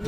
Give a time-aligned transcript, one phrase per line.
[0.00, 0.04] 各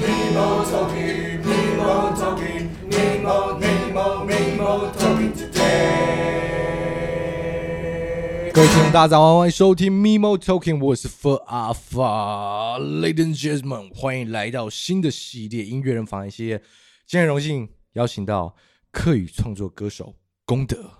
[8.62, 16.58] 位听众大家好，欢迎收听 Nemo Talking，我是 Fur Alpha，Ladies and Gentlemen，欢迎来到新的系列音乐人访谈系列。
[17.04, 18.54] 今天很荣幸邀请到
[18.92, 20.14] 客语创作歌手
[20.44, 20.92] 功德。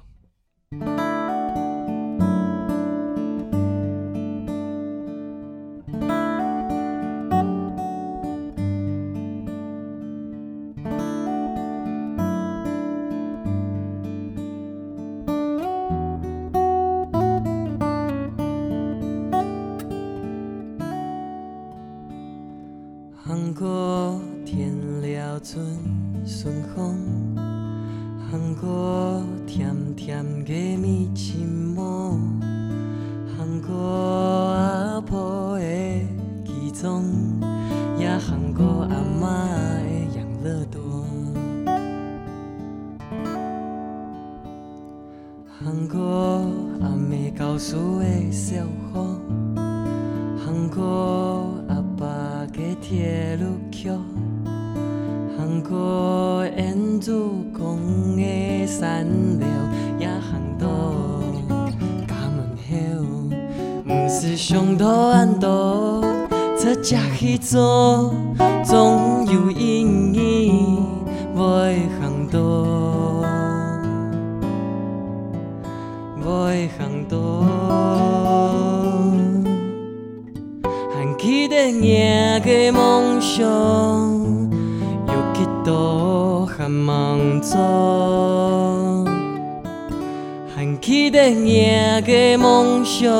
[90.81, 93.12] 还记得那个梦想，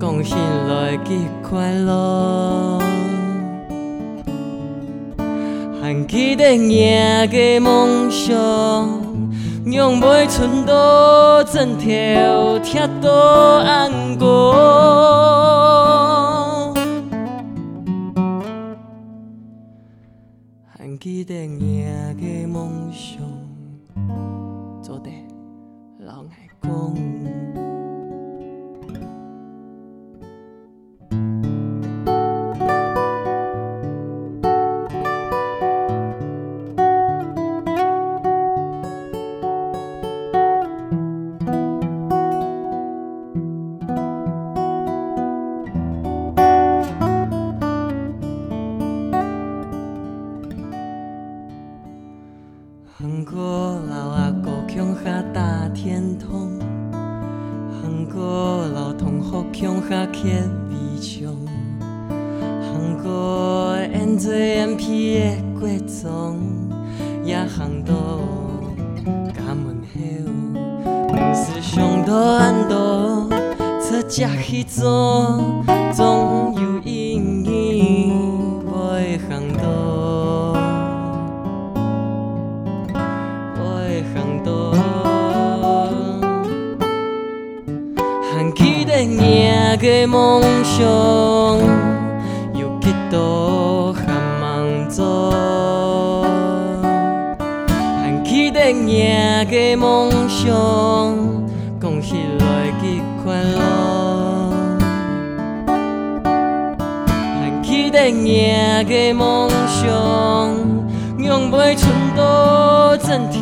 [0.00, 2.78] 讲幸福及快乐。
[5.82, 8.34] 还记得那的梦想，
[9.66, 13.10] 用每寸刀剑条跳到
[13.58, 14.54] 安国。
[20.66, 23.41] 还记得那的梦想。
[26.62, 26.94] 光
[108.10, 109.88] 硬的梦想，
[111.18, 113.40] 用袂剩多，真跳，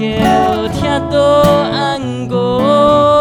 [0.68, 1.18] 听到
[1.72, 3.19] 安歌。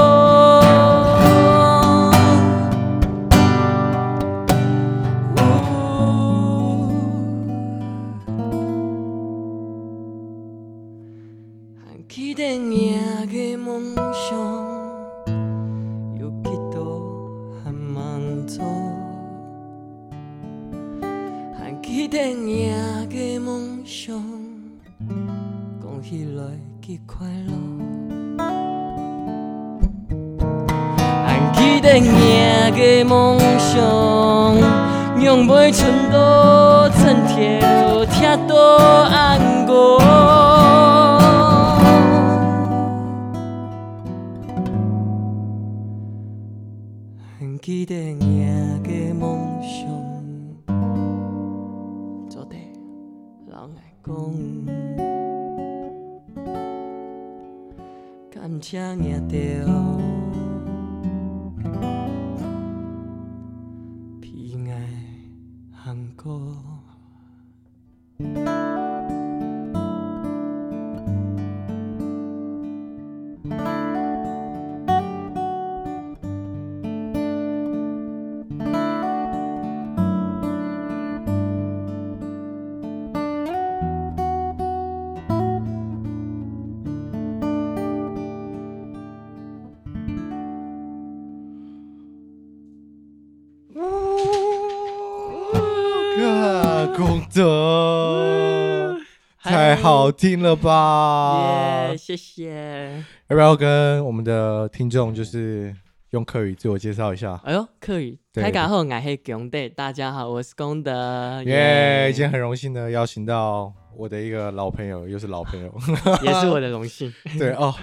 [99.42, 101.88] 太好听了吧！
[101.90, 103.04] 耶，谢谢。
[103.30, 105.74] 要不要跟我们的听众就是
[106.12, 107.40] 用客语自我介绍一下？
[107.44, 109.70] 哎呦，客语，大家好，我是功德。
[109.70, 111.42] 大家好，我是功德。
[111.46, 115.74] 耶，今天很荣幸的邀请到我的一个老朋友，又是老朋友，
[116.24, 117.12] 也是我的荣幸。
[117.40, 117.74] 对哦，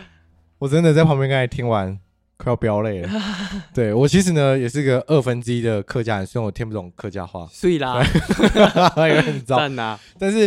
[0.58, 1.99] 我真的在旁边刚才听完。
[2.38, 3.10] 快要飙泪了，
[3.72, 8.04] 对我其实呢也是个二分之一的客家人，虽然我听不懂客家话，所以啦，
[9.08, 9.98] 也很糟啊。
[10.18, 10.46] 但是，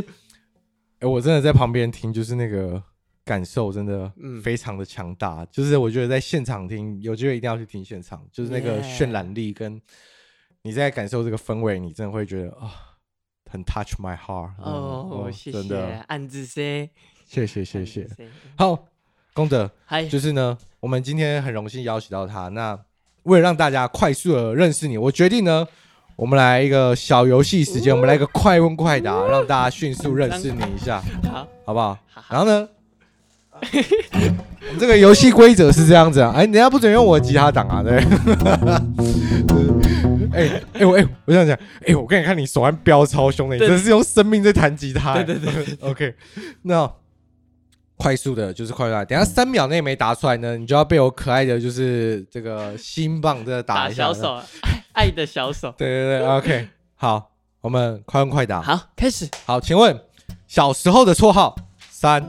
[0.99, 2.81] 哎，我真的在旁边听，就是那个
[3.25, 4.11] 感受真的
[4.43, 5.43] 非常的强大。
[5.51, 9.81] 就是我觉得在现场听，有机会一定要去听现场，就是那个渲染力跟
[10.61, 12.71] 你在感受这个氛围，你真的会觉得啊，
[13.49, 14.51] 很 touch my heart。
[14.59, 16.91] 哦，谢谢，暗自 say，
[17.25, 18.07] 谢谢谢谢，
[18.55, 18.88] 好。
[19.39, 19.71] 功德，
[20.09, 22.49] 就是呢，我们今天很荣幸邀请到他。
[22.49, 22.77] 那
[23.23, 25.65] 为了让大家快速的认识你，我决定呢，
[26.17, 31.01] 我们来一个小游戏时间，我们来一个快问快答，让大家迅速认识你一下，
[31.31, 31.97] 好，好不好？
[32.29, 32.67] 然后呢，
[33.53, 37.97] 我们这个游戏规则是这样子啊，哎，人家不准用我的吉他档啊，对。
[40.33, 41.57] 哎哎我哎，我想讲，
[41.87, 45.13] 哎，我跟你看你手腕飙超凶的，你真是用生命在弹吉他。
[45.23, 46.13] 对对对，OK，
[46.63, 46.91] 那。
[48.01, 49.05] 快速的，就是快速。
[49.05, 54.07] 等下三秒内没答出来呢，你就要被我可爱的就是这个心棒这打一下。
[54.07, 54.41] 打小手，
[54.95, 55.73] 爱的小手。
[55.77, 57.29] 对对对，OK，好，
[57.59, 58.61] 我们快问快答。
[58.61, 59.27] 好，开始。
[59.45, 59.99] 好，请问
[60.47, 61.53] 小时候的绰号？
[61.89, 62.25] 三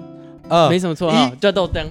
[0.49, 1.87] 二，没什么绰号，叫豆浆。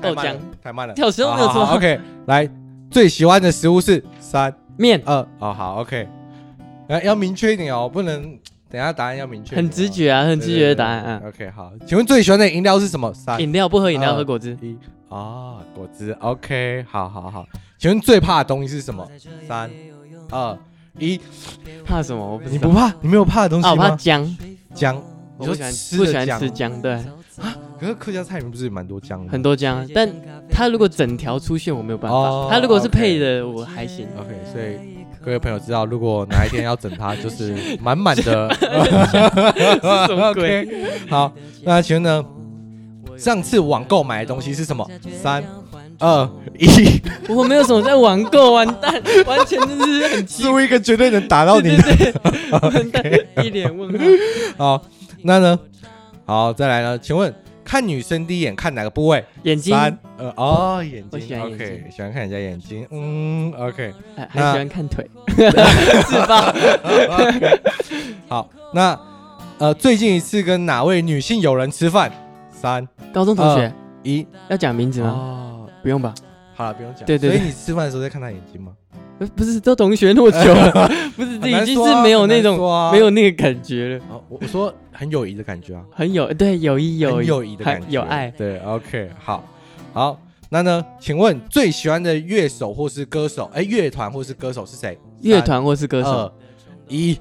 [0.00, 0.94] 豆浆太慢了。
[0.94, 1.74] 小时候没有绰号。
[1.74, 2.48] OK，来，
[2.92, 5.16] 最喜欢的食物是三面二。
[5.40, 6.08] 哦，好，OK，
[6.88, 8.38] 来要明确一点哦，不能。
[8.70, 11.22] 等下答案要明确，很直觉啊，很直觉的答案啊。
[11.26, 13.12] OK，好，请问最喜欢的饮料是什么？
[13.12, 14.56] 三，饮料不喝饮料，喝果汁。
[14.62, 14.76] 一
[15.08, 16.12] 啊，果汁。
[16.20, 17.44] OK，好好好。
[17.78, 19.04] 请问最怕的东西是什么？
[19.48, 19.68] 三
[20.30, 20.56] 二
[21.00, 21.20] 一，
[21.84, 22.40] 怕什么？
[22.48, 22.94] 你不怕？
[23.00, 23.72] 你没有怕的东西吗？
[23.72, 24.36] 我怕姜，
[24.72, 25.02] 姜。
[25.36, 26.80] 我不喜欢，不喜欢吃姜。
[26.80, 29.32] 对啊，可是客家菜里面不是蛮多姜的？
[29.32, 30.08] 很多姜，但
[30.48, 32.48] 它如果整条出现，我没有办法。
[32.48, 34.06] 它如果是配的，我还行。
[34.16, 34.99] OK，所以。
[35.22, 38.52] 各位朋友知道，如果哪一天要整他，就是 满满的。
[40.06, 40.66] 什么鬼？
[41.10, 41.32] 好，
[41.62, 42.24] 那请问呢？
[43.16, 44.88] 上次网购买的东西是什么？
[45.22, 45.44] 三、
[45.98, 46.26] 二、
[46.58, 47.00] 一。
[47.28, 48.94] 我没有什么在网购，完蛋，
[49.26, 52.14] 完全就是很输一个绝对能打到你的。
[52.62, 53.04] 完蛋，
[53.44, 53.92] 一脸问
[54.56, 54.78] 号。
[54.78, 54.82] 好，
[55.22, 55.58] 那呢？
[56.24, 56.98] 好，再来呢？
[56.98, 57.34] 请问？
[57.70, 59.24] 看女生第一眼看哪个部位？
[59.44, 59.72] 眼睛。
[59.72, 61.08] 三，呃，哦，眼睛。
[61.12, 61.66] 我喜欢眼睛。
[61.68, 62.84] OK，喜欢看人家眼睛。
[62.90, 63.94] 嗯，OK。
[64.28, 65.08] 还喜欢看腿。
[65.38, 66.52] 是吧？
[68.26, 69.00] 好，那
[69.58, 72.10] 呃，最近一次跟哪位女性友人吃饭？
[72.50, 73.72] 三，高中同学。
[74.02, 75.10] 一，要讲名字吗？
[75.10, 76.12] 哦，不用吧。
[76.56, 77.06] 好了，不用讲。
[77.06, 77.30] 对对。
[77.30, 78.72] 所以你吃饭的时候在看她眼睛吗？
[79.26, 82.58] 不是，都同学那么久了， 不是，已经是没有那种
[82.90, 84.04] 没有那个感觉了。
[84.28, 88.30] 我我说很友谊的感觉啊，很有对友谊有友谊的感觉，有爱。
[88.30, 89.44] 对，OK，好，
[89.92, 90.84] 好，那呢？
[90.98, 93.50] 请问最喜欢的乐手或是歌手？
[93.54, 94.98] 哎，乐团或是歌手是谁？
[95.20, 96.32] 乐团或是歌手？
[96.88, 97.18] 一。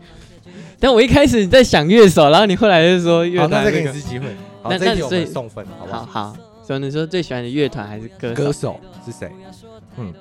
[0.80, 3.50] 但我一开始在想乐手，然后你后来就说乐团。
[3.50, 4.28] 那再给你一次机会。
[4.64, 6.06] 那那所以送分，好不好？
[6.06, 6.38] 好。
[6.64, 9.30] 所以你说最喜欢的乐团还是歌歌手是谁？
[9.98, 10.14] 嗯。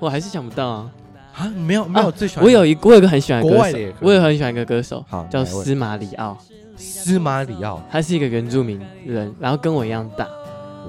[0.00, 0.90] 我还是想不到啊！
[1.36, 2.44] 啊，没有没有最喜欢。
[2.44, 6.36] 我有一我有一个很喜欢的歌手，我也很喜欢一个歌手，好叫司马里奥。
[6.76, 10.26] 司马里奥，他是一个原住民人，然后跟我一样大，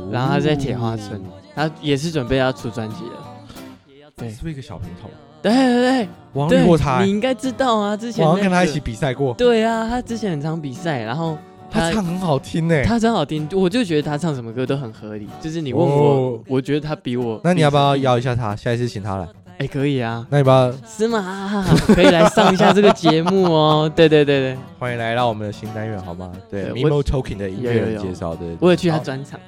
[0.09, 1.21] 然后他在铁花村，
[1.53, 4.07] 他也是准备要出专辑了。
[4.15, 5.09] 对，是不是一个小平头？
[5.41, 9.33] 对对对，我遇过他，你应该知道啊，之前我跟他一起比赛过。
[9.33, 11.37] 对啊，他之前很常比赛，然后
[11.71, 15.27] 他唱很好听诶，他真好听，我就觉得他唱什么歌都很合理。
[15.39, 18.55] 就是你问我，我觉得他比我，那你要不要邀一下他？
[18.55, 19.27] 下一次请他来。
[19.57, 23.89] 哎，可以啊，那你把司马可以来上一下这个节目哦。
[23.95, 26.31] 对对对对，欢迎来到我们的新单元，好吗？
[26.49, 29.39] 对，Mimo Talking 的音乐人介绍对，我有去他专场，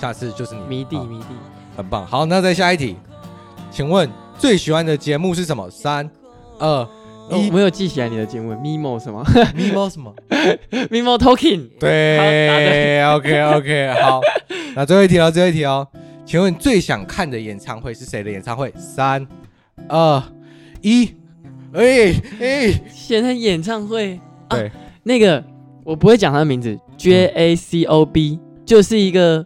[0.00, 1.26] 下次就是你迷弟迷弟，
[1.76, 2.06] 很棒。
[2.06, 2.96] 好，那再下一题，
[3.70, 5.68] 请问最喜欢的节目是什么？
[5.70, 6.10] 三
[6.58, 6.88] 二
[7.38, 9.24] 一，我有记起来你的节目，Mimo 什么？
[9.56, 10.14] Mimo 什么？
[10.90, 11.68] Mimo Talking。
[11.78, 14.20] 对，OK OK， 好，
[14.74, 15.86] 那最后一题哦，最后一题哦。
[16.24, 18.72] 请问最想看的演唱会是谁的演唱会？
[18.76, 19.26] 三、
[19.88, 20.22] 二、
[20.80, 21.10] 一，
[21.74, 24.70] 哎哎，现在演唱会，对，
[25.02, 25.42] 那个
[25.84, 29.44] 我不会讲他的名字，J A C O B，就是一个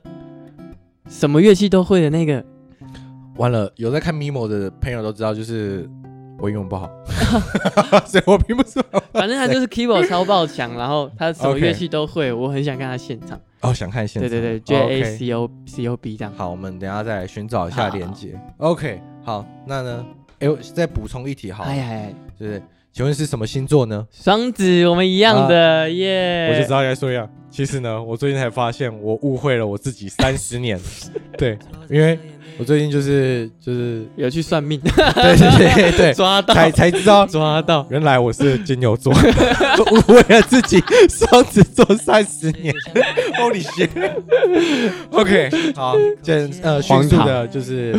[1.09, 2.45] 什么乐器都会的那个。
[3.37, 5.87] 完了，有在看 Mimo 的朋友都知道，就是
[6.39, 6.91] 我英文不好，
[8.07, 8.81] 所以我拼不是。
[9.13, 13.41] 反正他就是 keyboard 超爆强，然后他什么乐器都会， 我很想看他现场。
[13.63, 14.29] 哦，想看现场。
[14.31, 16.33] 对对对，J A C O C O B 这样。
[16.37, 18.39] 好，我们等下再来寻找一下连接。
[18.59, 20.05] OK，好，那呢？
[20.41, 21.65] 哎，我再补充一题，好。
[21.65, 22.15] 哎哎。
[22.39, 22.63] 就是，
[22.97, 24.07] 请问是什么星座呢？
[24.11, 26.49] 双子，我们一样的、啊、耶。
[26.51, 27.29] 我就知道应该说一样。
[27.51, 30.81] 其实呢，我最近才发现我误会了我自己三十年。
[31.37, 31.59] 对，
[31.91, 32.19] 因为
[32.57, 39.13] 我最近就是就是有去算命，对对对对， 抓到才才知道抓到，原来我是金牛座，
[39.93, 42.75] 误会了自己双子座三十年。
[43.39, 47.95] Holy shit！OK，好，简呃迅速的就是。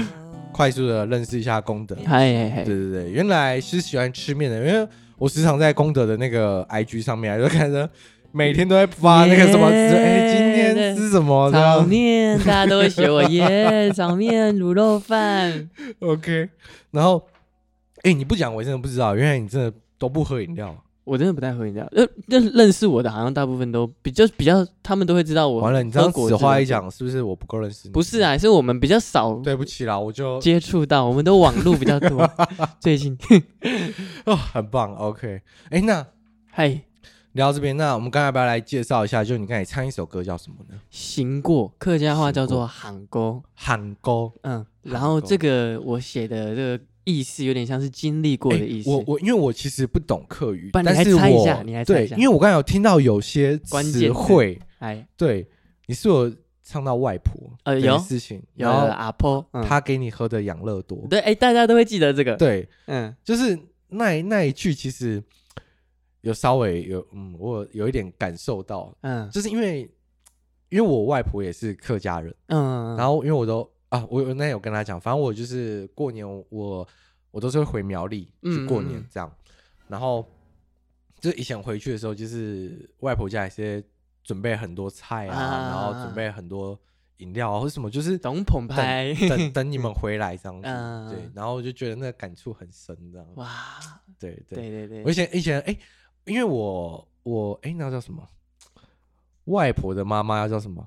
[0.58, 4.88] 快速的认识一下功德，嗨嗨嗨，对对对，原来是喜欢吃面的，因为
[5.20, 7.88] 我时常在功德的那个 IG 上面，就看着
[8.32, 11.52] 每天都在发那个什么，哎，今天吃什么？
[11.52, 16.50] 炒面，大家都会学我耶， 炒面卤肉饭，OK。
[16.90, 17.22] 然后，
[18.02, 20.76] 哎，你不讲我真的不知道，原来你真的都不喝饮料。
[21.08, 25.62] 我真的不太喝饮料，认认认识我的，好像大部分都比较比较，他们都会知道我。
[25.62, 27.94] 完了，你这样子话一讲，是不是我不够认识你？
[27.94, 29.36] 不是啊，是我们比较少。
[29.36, 32.30] 对不起啦，我就接触到，我们都网路比较多。
[32.82, 33.18] 最近
[34.26, 35.42] 哦，很棒，OK。
[35.70, 36.06] 哎，那
[36.52, 36.82] 嗨，
[37.32, 39.24] 聊到这边，那我们刚才要不要来介绍一下？
[39.24, 40.76] 就你刚才唱一首歌叫什么呢？
[40.90, 44.30] 行过，客家话叫做喊歌，喊歌。
[44.42, 46.84] 嗯，然后这个我写的这个。
[47.08, 48.90] 意思有点像是经历过的意思。
[48.90, 55.48] 欸、我我因为我其实不懂客语，但是我猜一下，你来猜一下，对，因为我刚才有听到有些词汇，哎，对，
[55.86, 56.30] 你是我
[56.62, 57.34] 唱到外婆
[57.64, 57.98] 呃有。
[58.00, 65.24] 事情，有阿婆，他给你喝的养乐多，对，哎，大家都会记得这个，对，嗯，就是那那一句其实
[66.20, 69.90] 有稍微有嗯，我有一点感受到，嗯，就是因为
[70.68, 73.66] 因为我外婆也是客家人，嗯，然后因为我都。
[73.90, 76.88] 啊，我有那有跟他讲，反正我就是过年我，我
[77.32, 79.54] 我都是会回苗栗去过年这样，嗯、
[79.88, 80.26] 然后
[81.20, 83.84] 就以前回去的时候，就是外婆家也是
[84.24, 86.78] 准备很多菜啊，啊然后准备很多
[87.18, 93.80] 饮料啊或者什么，就是等澎湃，等等 你们回来这样子，嗯、对，然后我就觉得那个感触很深这样，哇，
[94.20, 94.58] 对对。
[94.58, 95.78] 对对对，我以前以前哎，
[96.26, 98.28] 因为我我哎那叫什么，
[99.46, 100.86] 外婆的妈妈要叫什么？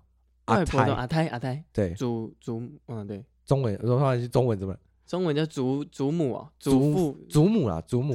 [0.50, 4.76] 外婆的阿胎阿胎，对，祖祖嗯对，中文我说是中文怎么？
[5.06, 8.12] 中文叫祖祖母哦，祖父祖母啦，祖母，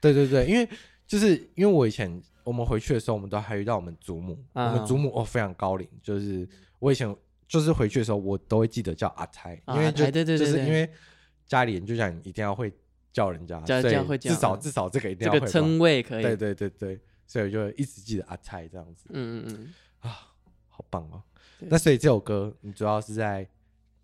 [0.00, 0.66] 对对对，因为
[1.06, 7.14] 就是因为我以前我们回去的时候，我们都还遇到我们祖母，我们祖母哦非常高龄，就是我以前
[7.46, 10.88] 就是回去的时候，我都会记得叫阿胎，因为就就是因为
[11.46, 12.72] 家里人就讲一定要会
[13.12, 20.32] 叫人家，叫叫会叫，至少至少这个一定要会这个称谓可以，对对对对，所以我就一直记得阿胎这样子，嗯嗯嗯，啊，
[20.68, 21.22] 好棒哦。
[21.60, 23.48] 那所以这首歌你主要是在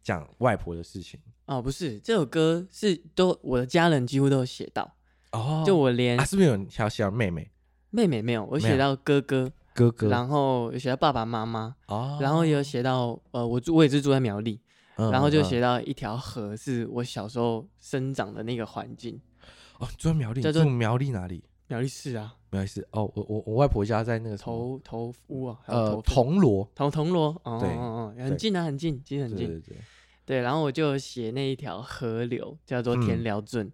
[0.02, 1.20] 讲外婆的事情。
[1.46, 1.61] 哦？
[1.62, 4.96] 不是，这首歌是都我的家人几乎都有写到。
[5.32, 7.50] 哦，就我连啊，是不是有人想写妹妹？
[7.90, 14.61] 妹妹没有，我写到哥哥哥哥，然后有写到爸爸妈妈哦，然后有写到呃，我住我也是住在苗栗，
[14.96, 19.20] 然后就写到一条河是我小时候生长的那个环境。
[19.78, 21.44] 哦，住在苗栗，住苗栗哪里？
[21.68, 22.34] 苗栗市啊。
[22.54, 29.76] 没事哦，我我我外婆家在那个头头屋啊，呃，铜锣，铜铜锣，哦对哦哦，很近啊，很近，其实很近，对对
[30.25, 33.70] 对，然后我就写那一条河流叫做田寮圳，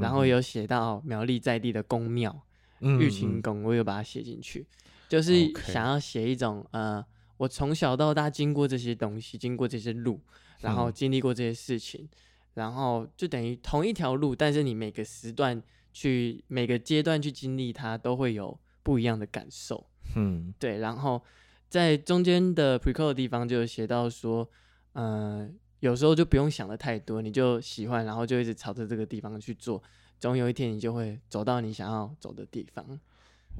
[0.00, 2.34] 然后有写到苗栗在地的宫庙，
[2.80, 4.66] 玉清宫，我有把它写进去，
[5.08, 7.04] 就是想要写一种呃，
[7.36, 10.18] 我从小到大经过这些东西，经过这些路，
[10.60, 12.08] 然后经历过这些事情，
[12.54, 15.62] 然后就等于同一条路，但是你每个时段。
[15.92, 19.86] 去每个阶段去经历它，都会有不一样的感受。
[20.16, 20.78] 嗯，对。
[20.78, 21.22] 然后
[21.68, 24.48] 在中间的 prequel 的地方就写到说，
[24.94, 29.82] 嗯、呃，有时候就不用想的太多，你就喜欢，然后就一直朝着这个地方去做，
[30.18, 33.00] 总有一天你就会走到你想要走的地方。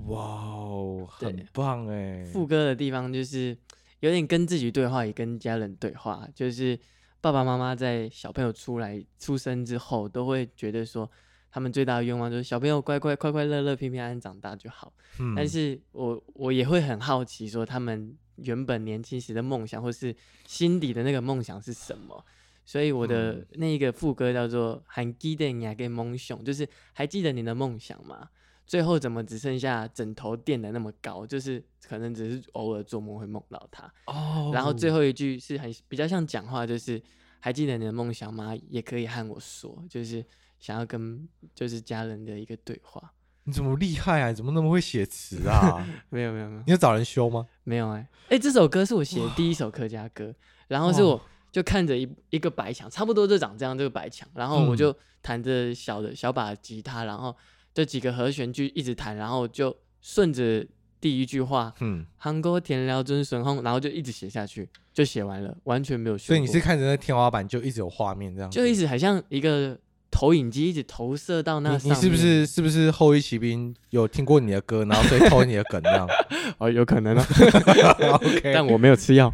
[0.07, 2.25] 哇哦，很棒哎！
[2.25, 3.57] 副歌的地方就是
[4.01, 6.27] 有点跟自己对话，也跟家人对话。
[6.35, 6.79] 就是
[7.21, 11.11] 爸爸妈妈在小朋友出来出生之后，都会觉得说。
[11.53, 14.91] 他们最大的愿望就是小朋友乖乖、快快乐乐、平平安安长大就好。
[15.21, 20.17] 嗯，但是我我也会很好奇，说他们原本年轻时的梦想，或是
[20.47, 22.25] 心底的那个梦想是什么？
[22.65, 28.31] 所以我的那一个副歌叫做“还记得你的梦想”，就是还记得你的梦想吗？
[28.67, 31.27] 最后怎么只剩下枕头垫的那么高？
[31.27, 33.93] 就是可能只是偶尔做梦会梦到他。
[34.07, 34.51] 哦。
[34.55, 37.03] 然后最后一句是很比较像讲话，就是
[37.41, 38.57] 还记得你的梦想吗？
[38.71, 40.25] 也可以和我说，就是。
[40.63, 44.29] 想要跟就是家人的一个对话，你怎么厉害啊？
[44.29, 45.85] 你怎么那么会写词啊？
[46.09, 47.45] 没有没有没有，你要找人修吗？
[47.65, 50.33] 没有哎、欸、哎、欸，这首歌是我写的第一首客家歌，
[50.69, 57.35] 然后是我就看着一一个白墙，差不多就长这样这个白墙，然后我就弹着小的小把吉他，然后
[57.75, 60.65] 这几个和弦就一直弹，然后就顺着
[61.01, 66.27] 第一句话，嗯，韩国田寮尊神后，然后就一直写下去，就写完了，完全没有修。
[66.29, 69.77] 所以你是看着那天花板就一直有画面这样，就一直很像一个。
[70.23, 71.99] 投影机一直投射到那上面。
[71.99, 76.09] 你是不是是不是后裔骑兵有听过你的歌，然后所以偷你的梗这样？
[76.59, 77.27] 哦，有可能啊。
[78.23, 79.33] OK， 但我没有吃药，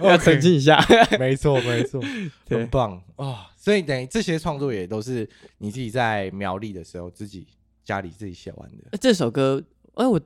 [0.00, 0.82] 要澄清一下。
[1.18, 2.00] 没错没错，
[2.48, 3.36] 对很棒啊、哦！
[3.58, 7.46] 所以等于这些创作也都是你自己在苗栗的时候自己
[7.84, 8.96] 家里自己写完的。
[8.98, 9.62] 这首歌，
[9.96, 10.18] 哎，我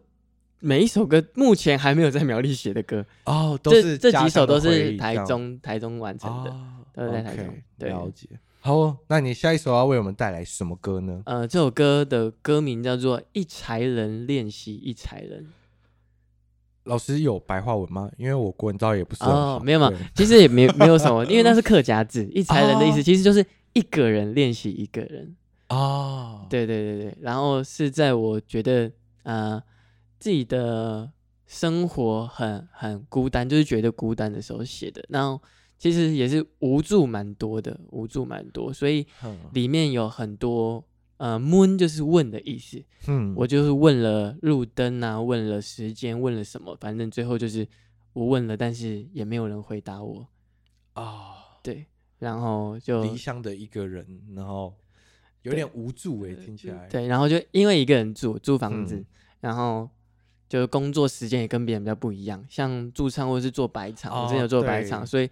[0.60, 6.50] 每一首歌目前还没有在苗栗写的歌哦，都是这这几首都是台中台中完成的。
[6.52, 8.28] 哦都是在台中，okay, 对，了解。
[8.60, 11.22] 好，那你下一首要为我们带来什么歌呢？
[11.26, 15.44] 呃，这首歌的歌名叫做《一才人练习一才人》。
[16.82, 18.10] 老师有白话文吗？
[18.16, 19.22] 因为我国文造诣也不是。
[19.22, 25.36] 哦，没有嘛，其实也没没有什么， 因为那是客家字， 一才人的意思其实就是一个人练习一个人。
[25.68, 28.90] 哦，对对对对，然后是在我觉得
[29.22, 29.62] 呃
[30.18, 31.10] 自己的
[31.46, 35.40] 生活很很孤单，就是觉得孤单的时候写的，然后。
[35.78, 39.06] 其实也是无助蛮多的，无助蛮多，所以
[39.52, 40.82] 里面有很多
[41.18, 47.66] 呃问就是问的意思，嗯，我就是问了路灯啊，问了时间，问了什么，反正最后就是
[48.14, 50.26] 我问了，但是也没有人回答我。
[50.94, 51.86] 啊，哦，对，
[52.18, 54.74] 然后就离乡的一个人，然后
[55.42, 59.06] 有点无助诶，听起来，对，然后就因为一个人住租房子，嗯，
[59.40, 59.88] 然后。
[60.48, 65.28] 就是工作时间也跟别人比较不一样，像驻唱或者是做白场，哦，我之前有做白场，所以。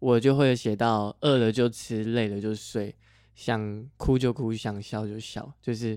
[0.00, 2.92] 我就会写到饿了就吃，累了就睡，
[3.34, 5.96] 想哭就哭，想笑就笑，就是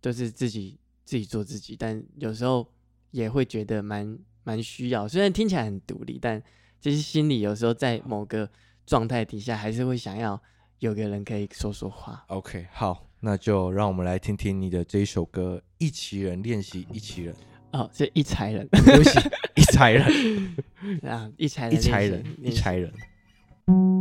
[0.00, 2.70] 就是自己自己做自己，但有时候
[3.10, 5.08] 也会觉得蛮蛮需要。
[5.08, 6.40] 虽然听起来很独立，但
[6.80, 8.48] 其实心里有时候在某个
[8.86, 10.40] 状态底下，还是会想要
[10.78, 12.24] 有个人可以说说话。
[12.28, 17.34] OK，好，那就让我们来听听你的这一首歌《一齐人练习一齐人》。
[17.70, 19.18] 哦，是一才人，对不起，
[19.54, 20.56] 一才人
[21.04, 22.90] 啊，一才人，一才人，一才人。
[23.68, 23.97] thank you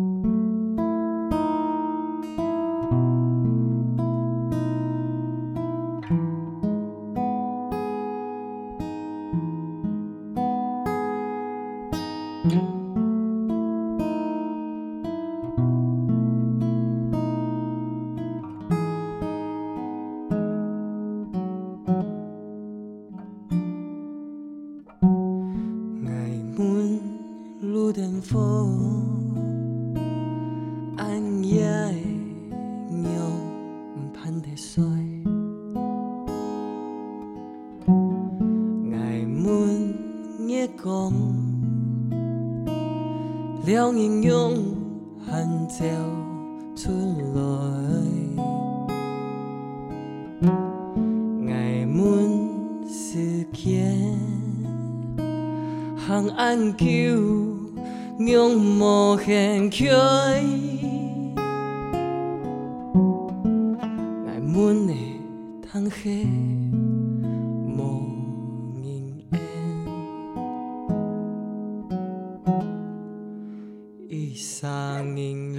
[64.26, 65.08] Ngày muôn ngày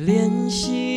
[0.07, 0.88] 练习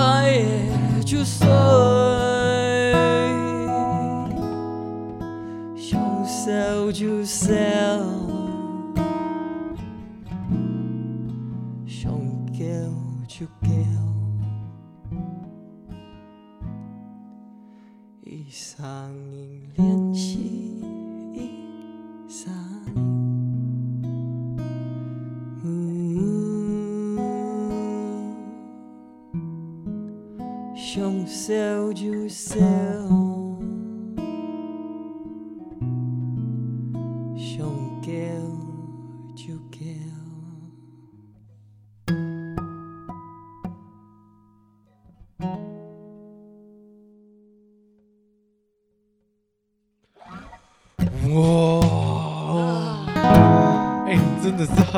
[0.00, 2.92] I just say,
[5.90, 7.77] 用手就 say。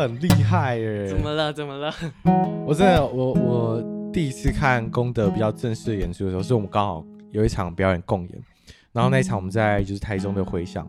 [0.01, 1.07] 很厉害耶！
[1.07, 1.53] 怎么了？
[1.53, 1.93] 怎么了？
[2.67, 8.31] 我真的，我我第一次看功德比较正式的演出的时候，是我们刚好有一场表演共演，
[8.93, 10.89] 然后那一场我们在就是台中的回响，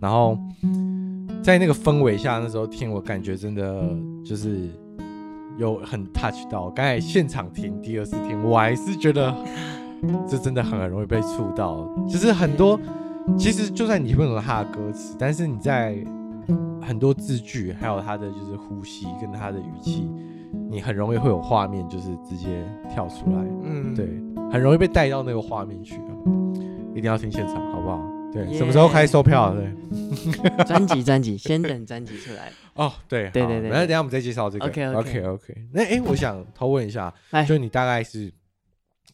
[0.00, 0.38] 然后
[1.42, 3.88] 在那个氛围下，那时候听我感觉真的
[4.24, 4.68] 就是
[5.58, 6.70] 有很 touch 到。
[6.70, 9.34] 刚才现场听，第二次听，我还是觉得
[10.28, 11.86] 这真的很容易被触到。
[12.08, 12.80] 就是很多，
[13.38, 15.96] 其实就算你不懂他的歌词，但是你在。
[16.82, 20.08] 很多字句，还有他的就是呼吸跟他的语气，
[20.70, 23.44] 你很容易会有画面，就是直接跳出来。
[23.62, 24.06] 嗯，对，
[24.50, 26.00] 很容易被带到那个画面去。
[26.94, 28.02] 一定要听现场，好不好？
[28.32, 29.54] 对什么时候开始售票？
[29.54, 29.70] 对，
[30.64, 32.50] 专辑专辑，先等专辑出来。
[32.74, 33.68] 哦，对，对对对。
[33.68, 34.66] 那等下我们再介绍这个。
[34.66, 35.68] OK OK OK。
[35.72, 37.12] 那哎，我想偷问一下，
[37.46, 38.32] 就你大概是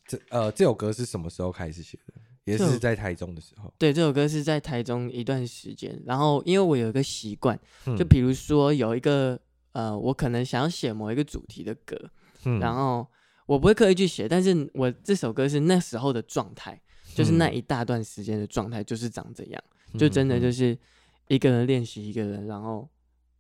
[0.07, 2.15] 这呃这首歌是什么时候开始写的？
[2.45, 6.03] 也是在台中的时候，对，这首歌是在台中一段时间。
[6.05, 7.57] 然后，因为我有一个习惯，
[7.97, 9.39] 就比如说有一个
[9.71, 11.97] 呃，我可能想要写某一个主题的歌，
[12.45, 13.07] 嗯、然后
[13.47, 16.81] 我不会刻意去写，但是我这首歌是那时候的状态，
[17.15, 20.77] 就是那一大段时间的状态，就是长这样，嗯、就真的就是
[21.29, 22.89] 一个人练习一个人，然后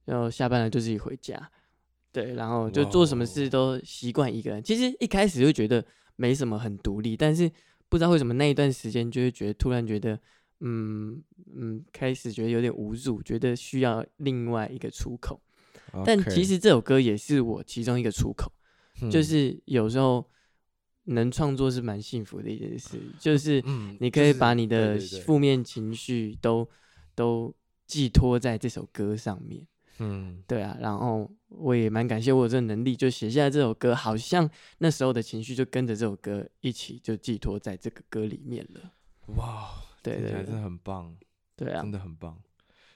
[0.05, 1.51] 然后下班了就自己回家，
[2.13, 4.63] 对，然后就做什么事都习惯一个人。
[4.63, 5.85] 其实一开始就觉得
[6.15, 7.51] 没什么很独立，但是。
[7.93, 10.19] 不知道为什么那一段时间就会觉得突然觉得，
[10.61, 11.23] 嗯
[11.55, 15.39] 嗯，开始觉得有点无助，觉得需要另外一个出口。
[16.07, 18.51] 但其实这首歌也是我其中一个出口，
[19.03, 20.27] 嗯、就是有时候
[21.05, 23.63] 能创作是蛮幸福的一件事，就是
[24.01, 26.67] 你可以把你的负面情绪都
[27.15, 27.55] 都
[27.87, 29.67] 寄托在这首歌上面。
[29.99, 38.81] 嗯，对啊，然后我也蛮感谢我有这个能力，就写下来这首歌，好像那时候的情绪就跟着这首歌一起就寄托在这个歌里面了。
[39.37, 39.71] 哇，
[40.03, 41.15] 对对，对，真的很棒，
[41.55, 42.37] 对啊，真的很棒。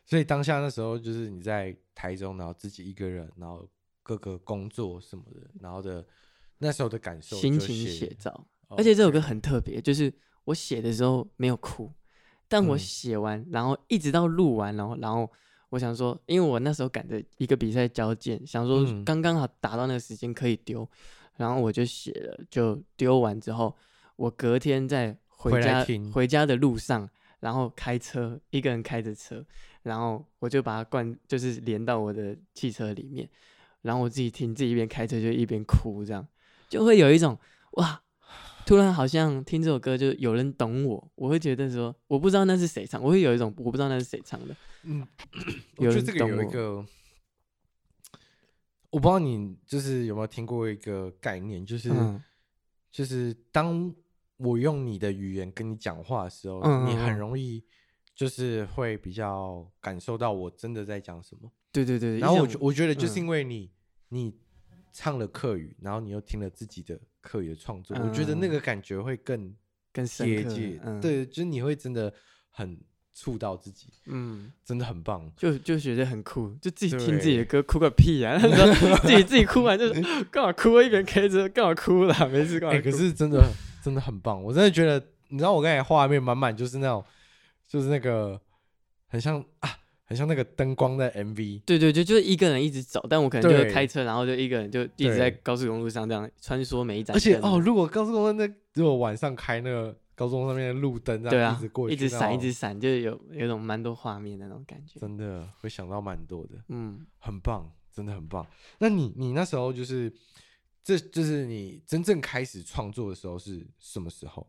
[0.05, 3.69] 所以当下那时候就是你在台中，然后自己一个人，然后
[4.03, 6.05] 各个工作什么的，然后的
[6.59, 8.47] 那时候的感受，心情写照。
[8.71, 10.13] 而且这首歌很特别，就是
[10.45, 11.93] 我写的时候没有哭，
[12.49, 15.31] 但我写完，嗯、然后一直到录完，然后然后。
[15.71, 20.89] 我想说，因为我那时候赶着一个比赛交件，想说刚刚好打到那个时间可以丢，嗯、
[21.39, 23.75] 然后我就写了，就丢完之后，
[24.17, 27.09] 我隔天在回家回，回家的路上，
[27.41, 29.45] 然后开车一个人开着车，
[29.83, 33.29] 然后我就把它灌，就是连到我的汽车里面，
[33.83, 36.27] 然后我自己听，自己一边开车就一边哭，这样
[36.69, 37.39] 就会有一种
[37.73, 38.01] 哇。
[38.65, 44.57] 突然好像听这首歌就有人懂我，我会觉得说我不知道那是谁唱，我会有一种我不知道那是谁唱的。
[44.89, 45.07] 嗯，
[45.79, 46.77] 我觉得这个有一个，
[48.91, 52.23] 我不知道你就是有没有听过一个概念，就是、嗯、
[52.93, 53.93] 就是当
[54.37, 57.65] 我用你的语言跟你讲话的时候，你很容易
[58.15, 61.51] 就是会比较感受到我真的在讲什么。
[61.73, 63.71] 对对对，然后我我觉得就是因为你、嗯、
[64.11, 64.39] 你
[64.93, 69.53] 唱了客语，然后你又听了自己的客语的创作，嗯、我觉得那个感觉会更
[69.93, 70.81] 更贴切。
[70.85, 72.15] 嗯、对，就是你会真的
[72.51, 72.81] 很。
[73.19, 78.37] 触到自己，嗯，真的很棒，就就觉得很酷，就自己听自己的歌哭个屁啊！
[79.01, 80.83] 自己自己哭完就是干嘛哭？
[80.83, 82.15] 一边开着干嘛哭啦？
[82.31, 82.83] 没事干嘛、欸？
[82.83, 83.43] 可是真的
[83.83, 87.03] 真的很棒，我真的觉得，你知道我刚才画面满满就是那种，
[87.67, 88.39] 就是那个
[89.09, 89.71] 很像啊，
[90.05, 91.63] 很像那个灯光的 MV。
[91.65, 97.17] 对对对，就是一个人一直走，但我可能就开车，然后就一个人就一直在高速公路上这样穿梭每一盏。
[97.17, 99.97] 而且哦，如果高速公路那如果晚上开那个。
[100.17, 104.99] 高中上面的路灯，这样一直过去，啊、一直闪，一直闪，就是有有种蛮多画面的那种感觉。
[104.99, 108.45] 真的会想到蛮多的，嗯，很棒，真的很棒。
[108.79, 110.11] 那你你那时候就是，
[110.83, 114.49] 这就是你真正开始创作的时候是什么时候？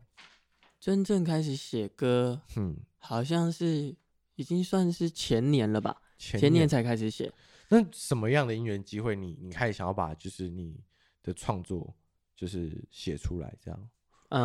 [0.80, 3.94] 真正开始写歌，嗯，好像是
[4.36, 6.00] 已经算是前年了吧？
[6.16, 7.30] 前年，前年才开始写。
[7.68, 10.80] 那什么样的因缘机会你，你你开始想要把就是你
[11.22, 11.94] 的创作
[12.34, 13.90] 就是写出来这样？
[14.30, 14.40] 嗯、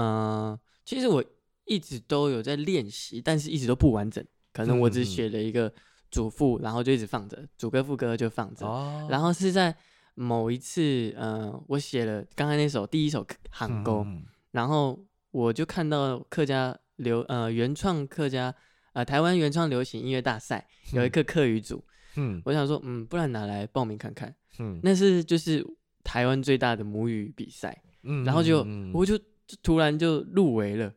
[0.51, 0.59] 呃。
[0.85, 1.23] 其实我
[1.65, 4.23] 一直都有在练习，但是一直都不完整。
[4.51, 5.73] 可能我只写了一个
[6.11, 8.67] 主副，然后就一直放着，主歌副歌就放着。
[8.67, 9.75] 哦、然后是在
[10.13, 18.53] 某一次，嗯、呃，我写了刚才那首第一首《杭沟》，嗯，然后我就看到客家流呃原创客家
[18.91, 21.83] 呃台湾原创流行音乐大赛有一个客语组，
[22.17, 24.35] 嗯，我想说，嗯，不然拿来报名看看。
[24.59, 25.65] 嗯，那是就是
[26.03, 27.81] 台湾最大的母语比赛。
[28.03, 29.19] 嗯，然后就我就。
[29.47, 30.91] 就突然就入围了，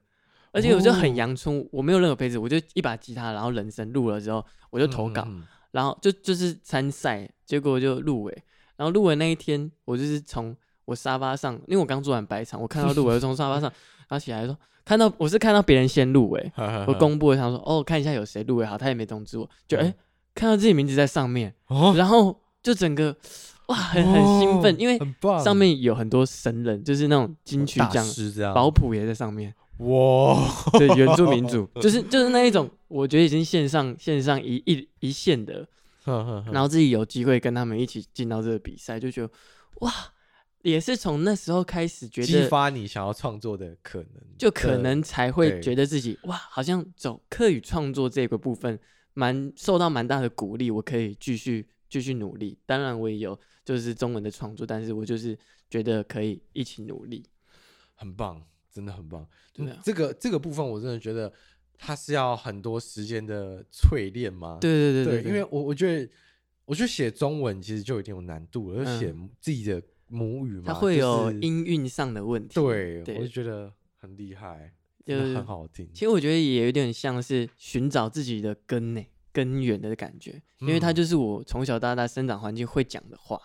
[0.52, 5.40] 而且我就很阳春，哦、我没有任何配置，我就一把吉他，然后人声录了之后，我就投稿，嗯嗯。
[5.40, 8.42] 嗯然后就就是参赛，结果就入围。
[8.76, 10.56] 然后入围那一天，我就是从
[10.87, 13.70] 我沙发上，因为我刚做完白场，我看到入围，从沙发上
[14.09, 14.56] 然后起来说，
[14.87, 16.52] 看到我是看到别人先入围，
[16.87, 19.94] 我公布了，想说哦，看一下有谁入围，好，他也没通知我，就哎、欸、
[20.35, 23.14] 看到自己名字在上面，哦、然后就整个。
[23.66, 24.96] 哇，很很兴奋，因为
[25.42, 28.07] 上面有很多神人，就是那种金曲奖，
[28.55, 29.52] 保普也在上面。
[29.79, 30.38] 哇，
[30.72, 35.68] 对，原住民族， 就是就是那一种，我觉得已经线上线上一一一线的，
[36.52, 39.31] 然后自己有机会跟他们一起进到这个比赛，就觉得
[39.81, 39.92] 哇，
[40.62, 48.79] 也是从那时候开始觉得激发你想要创作的可能，就可能才会觉得自己哇，好像走客语创作这个部分，
[49.12, 52.57] 蛮受到蛮大的鼓励，我可以继续继续努力。
[52.64, 53.38] 当然，我也有。
[53.66, 55.37] 就是中文的创作，但是我就是
[55.68, 57.26] 觉得可以一起努力，
[57.96, 59.26] 很棒，真的很棒。
[59.52, 61.33] 对啊，这个这个部分我真的觉得
[61.76, 64.59] 它是要很多时间的淬炼吗？
[64.61, 66.09] 对对对因为我我觉得，
[66.64, 72.55] 我觉得写中文其实就有点有难度，而写自己的母语嘛，它会有音韵上的问题。
[72.55, 74.72] 对，我就觉得很厉害，
[75.05, 75.90] 就是很好听。
[75.92, 83.40] 其实我觉得也有点像是寻找自己的根呢，根源的感觉，因为它就是我从小到大生长环境会讲的话。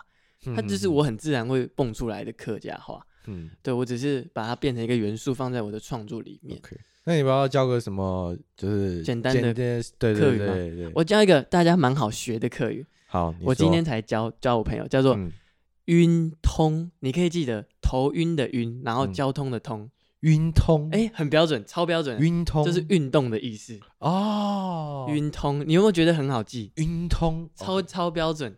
[0.55, 6.59] 它就是我很自然会蹦出来的客家话，嗯，对，我只是把它变成一个元素放在我的创作里面。
[6.59, 6.77] Okay.
[7.03, 10.53] 那你不要教个什么，就是简单的对客语吗？
[10.53, 12.85] 对对对，我教一个大家蛮好学的客语。
[13.07, 15.17] 好，我今天才教教我朋友，叫做
[15.85, 19.89] “晕通”，你可以记得头晕的晕，然后交通的通，
[20.21, 25.07] 晕通，哎，很标准，超标准，晕通就是运动的意思哦。
[25.09, 26.71] 晕通，你有没有觉得很好记？
[26.75, 28.55] 晕通，超超标准。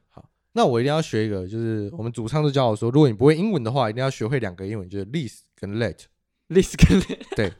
[0.54, 0.60] 好。
[0.62, 7.36] 那我一定要学一个，就是我们主唱都教我说，如果你不会英文的话，一定要学会两个英文，就是 list 跟 let，list 跟 let。
[7.36, 7.54] 对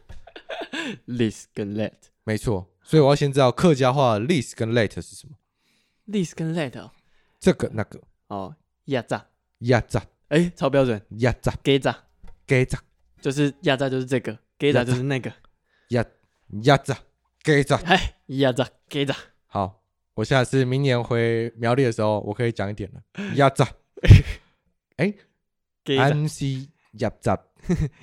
[1.08, 2.70] ，list 跟 let，没错。
[2.84, 5.36] 所以我要先知道客家话 list 跟 let 是什么。
[6.08, 6.92] ，list 跟 let 哦，
[7.40, 9.26] 这个那个哦，压榨，
[9.60, 11.98] 压榨，哎，超标准，压榨，给榨，
[12.46, 12.80] 给榨，
[13.22, 15.32] 就是压榨就是这个，给榨就是那个，
[15.90, 16.06] 压
[16.64, 16.98] 压榨，
[17.42, 19.16] 给榨，哎，压榨，给榨，
[19.48, 19.83] 好。
[20.16, 23.02] 我下次明年回苗栗的时候，我可以讲一点了。
[23.36, 23.68] 鸭杂，
[24.98, 25.14] 哎
[25.86, 27.40] ，M C 鸭杂，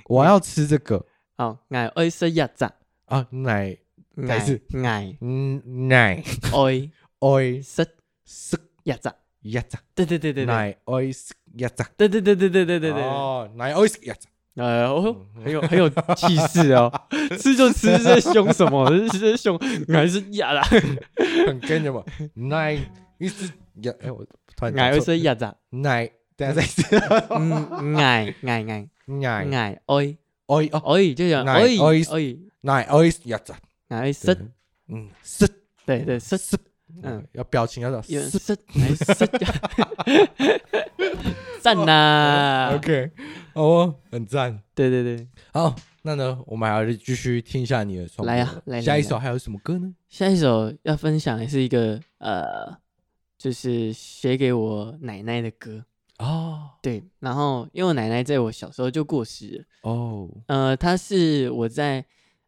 [0.07, 1.07] 我要吃这个。
[1.39, 2.71] 好，爱爱吃鸭杂
[3.07, 3.77] 啊，奶
[4.15, 7.87] 奶是奶，嗯，奶爱爱吃
[8.25, 14.29] 吃鸭杂，鸭杂，对对对对，奶爱吃鸭杂，对对对对对对对对，哦，奶爱吃鸭杂。
[14.57, 16.93] 哎哦，很有很有气势哦！
[17.39, 18.89] 吃就吃，这凶什么？
[19.09, 19.59] 这这凶
[19.89, 20.63] 还是哑啦？
[21.47, 22.03] 很跟着嘛。
[22.35, 22.77] 奶
[23.19, 23.51] 意思
[23.83, 24.25] 哑，哎，我
[24.57, 25.51] 突然奶会说哑子。
[25.71, 26.83] 奶，等下再吃。
[27.31, 33.55] 嗯，奶奶奶奶奶，oi oi 哦，oi 就叫 oi oi 奶 oi 哑子，
[33.89, 34.37] 奶 oi
[34.89, 35.49] 嗯，是，
[35.87, 36.57] 对对是是
[37.03, 39.29] 嗯，要表情要有是来是
[41.61, 43.11] 赞呐，OK，
[43.55, 49.95] 哦，很赞，对对对，好，那呢，我们还要继续听一下你的创作，来呀，来，下一首还有什么歌呢？
[50.09, 52.77] 下一首要分享的是一个呃，
[53.39, 55.85] 就是写给我奶奶的歌。
[56.19, 59.91] 哦，对，然后因为我奶奶在我小时候就过世了。
[59.91, 62.05] 哦，呃，她是我在。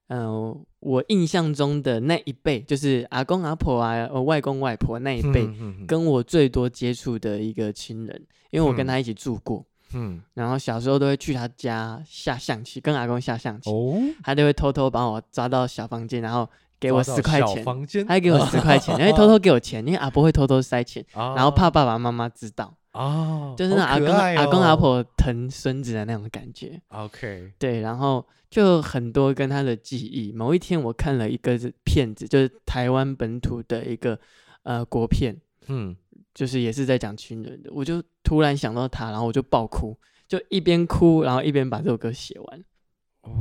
[0.09, 5.49] 嗯、呃，我印象中的那一辈，就是阿公阿婆啊，呃，外公外婆那一辈，
[5.87, 22.75] 跟我最多接触的一个亲人，因为我跟他一起住过，嗯，然后小时候都会去他家下象棋，跟阿公下象棋，哦，他就会偷偷把我抓到小房间，然后给我十块钱，房间，他还给我十块钱，因为偷偷给我钱，因为阿婆会偷偷塞钱， 然后怕爸爸妈妈知道。
[22.93, 26.81] 哦，就是那阿公、哦、阿公阿婆疼孙子的那种感觉。
[26.89, 30.31] OK，对，然后就很多跟他的记忆。
[30.33, 34.19] 某一天我看了一个片子，就是台湾本土的一个
[34.65, 35.35] 呃国片，
[35.69, 35.97] 嗯，
[36.35, 39.97] 就是也是在讲亲人的，我就突然想到他，然后我就爆哭，
[40.29, 42.65] 就一边哭，然后一边把这首歌写完。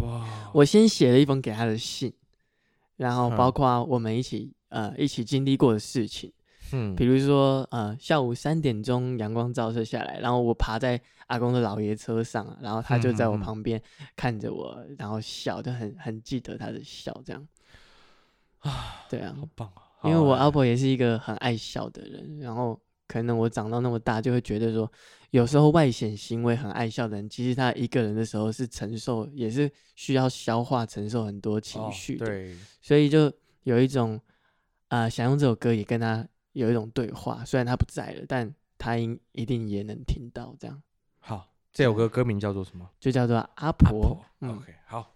[0.02, 0.52] 哇！
[0.54, 2.14] 我先写了一封给他的信，
[2.96, 6.32] 然后包括我们一起、嗯、呃一起经历过的事情。
[6.74, 13.82] 嗯，比如说，呃，下午三点钟阳光照射下来，然后我爬在阿公的老爷车上，然后他就在我旁边
[14.16, 17.48] 看着我，嗯嗯嗯，然后笑，就很很记得他的笑，这样。
[18.60, 20.10] 啊，对啊，好棒啊！
[20.10, 24.92] 因为我阿婆也是一个很爱笑的人，然后可能我长到那么大，就会觉得说，
[25.32, 33.32] 有时候外显行为很爱笑的人，其实他一个人的时候是承受，也是需要消化承受很多情绪的，哦，对，所以就
[33.64, 34.14] 有一种
[34.90, 36.26] 啊，呃，想用这首歌也跟他。
[36.54, 40.56] 有一种对话，虽然他不在了，但他应一定也能听到。
[40.60, 40.82] 这样，
[41.20, 42.90] 好，这首歌歌名叫做什么？
[43.00, 43.90] 就叫做阿婆。
[43.90, 45.16] 阿婆嗯、OK，好。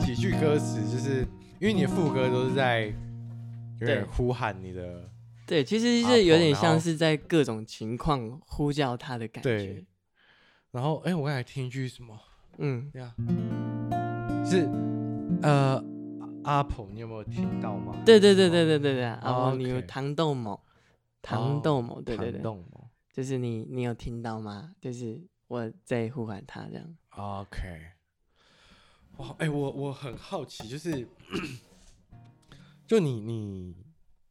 [0.00, 1.20] 几句歌词，就是
[1.60, 2.92] 因为你的副歌都是在
[3.78, 5.08] 有点呼喊你的，
[5.46, 9.50] 对，其实是有点像是在各种情况呼叫他的感觉。
[9.50, 9.86] 对，
[10.72, 12.18] 然后哎，我刚才听一句什么？
[12.58, 13.14] 嗯，对啊，
[14.44, 14.68] 是
[15.42, 15.82] 呃，
[16.44, 17.94] 阿婆，你有没有听到吗？
[18.04, 20.60] 对对对对对对对，阿婆，你有糖豆某，
[21.22, 22.42] 糖豆某，对对对，
[23.12, 24.72] 就是你你有听到吗？
[24.80, 26.96] 就是我在呼唤他这样。
[27.10, 27.99] OK。
[29.38, 31.06] 哎、欸，我我很好奇，就是，
[32.86, 33.76] 就你你，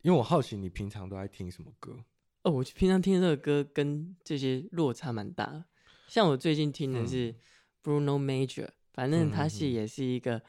[0.02, 2.04] 因为我好奇你平常都爱听什么歌？
[2.44, 5.66] 哦，我平常听这个歌跟这些落差蛮大。
[6.08, 7.36] 像我最近听的是
[7.84, 10.42] Bruno Major，、嗯、反正他是也是一个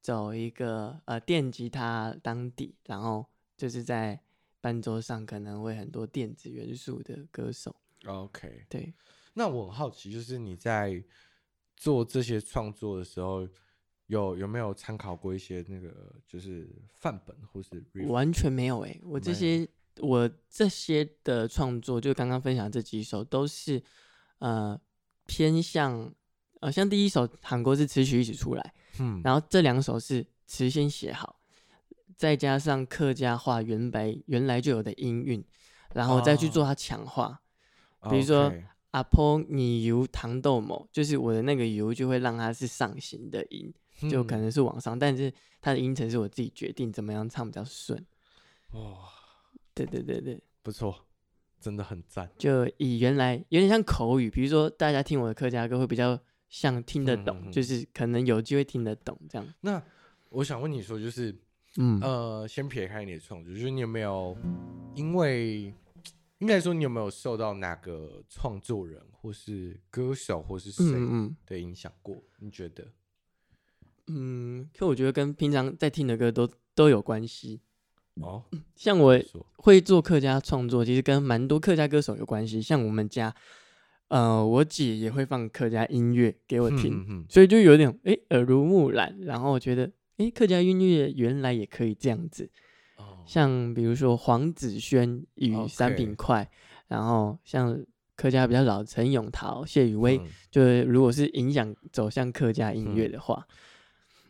[0.00, 3.26] 走一个呃电吉他当地，然后
[3.56, 4.20] 就是在
[4.60, 7.74] 伴奏上可能会很多电子元素的歌手。
[8.06, 8.94] OK，对。
[9.34, 11.02] 那我很好奇，就是你在
[11.76, 13.48] 做这些创作的时候。
[14.08, 17.82] 有有没有参考过一些那个就是范本或是？
[18.08, 19.66] 完全没有哎、欸，我这些
[20.00, 23.82] 我这些的创作，就刚刚分享这几首都是
[24.40, 24.78] 呃
[25.26, 26.12] 偏向
[26.60, 31.38] 呃像第一首韩国是词曲一起出来，嗯，然后这两首是词先写好，
[32.16, 35.44] 再加上客家话原白原来就有的音韵，
[35.94, 37.40] 然后再去做它强化，
[38.00, 38.50] 哦、比如说。
[38.50, 43.74] Okay 阿婆，你油糖豆某，就是我的那个油就会让它是上行的音，嗯、
[44.10, 47.98] 就可能是往上，但是它的音程是我自己决定怎么样唱比较顺。
[48.70, 48.98] 哦，
[49.74, 51.06] 对对对对，不错，
[51.58, 52.30] 真的很赞。
[52.36, 56.18] 就以原来有点像口语，比如说大家听我的客家歌会比较
[56.48, 59.54] 像听得懂，嗯、就是可能有机会听得懂这样。
[59.60, 59.82] 那
[60.28, 61.34] 我想问你说，就是
[61.76, 64.36] 嗯呃，先撇开你的创作，就是你有没有
[64.94, 65.74] 因为。
[66.40, 70.84] 应该说，你有没有受到哪个创作人，或是歌手，或是谁
[71.44, 72.14] 的影响过？
[72.14, 72.86] 嗯嗯，你觉得？
[74.08, 77.60] 嗯，可我觉得跟平常在听的歌都都有关系。
[78.14, 78.42] 哦，
[78.74, 79.18] 像我
[79.56, 82.60] 会做客家创作，其实跟蛮多客家歌手有关系。
[82.60, 83.34] 像我们家，
[84.08, 89.16] 呃，我姐也会放客家音乐给我听，嗯嗯，所以就有点哎、欸、耳濡目染。
[89.20, 89.84] 然后我觉得，
[90.16, 92.50] 哎、欸，客家音乐原来也可以这样子。
[92.96, 96.50] 哦像比如说黄子轩与三品快
[96.86, 97.78] 然后像
[98.16, 103.54] 客家比较老陈永桃、谢雨薇，嗯、就是如果是影响走向客家音乐的话，嗯、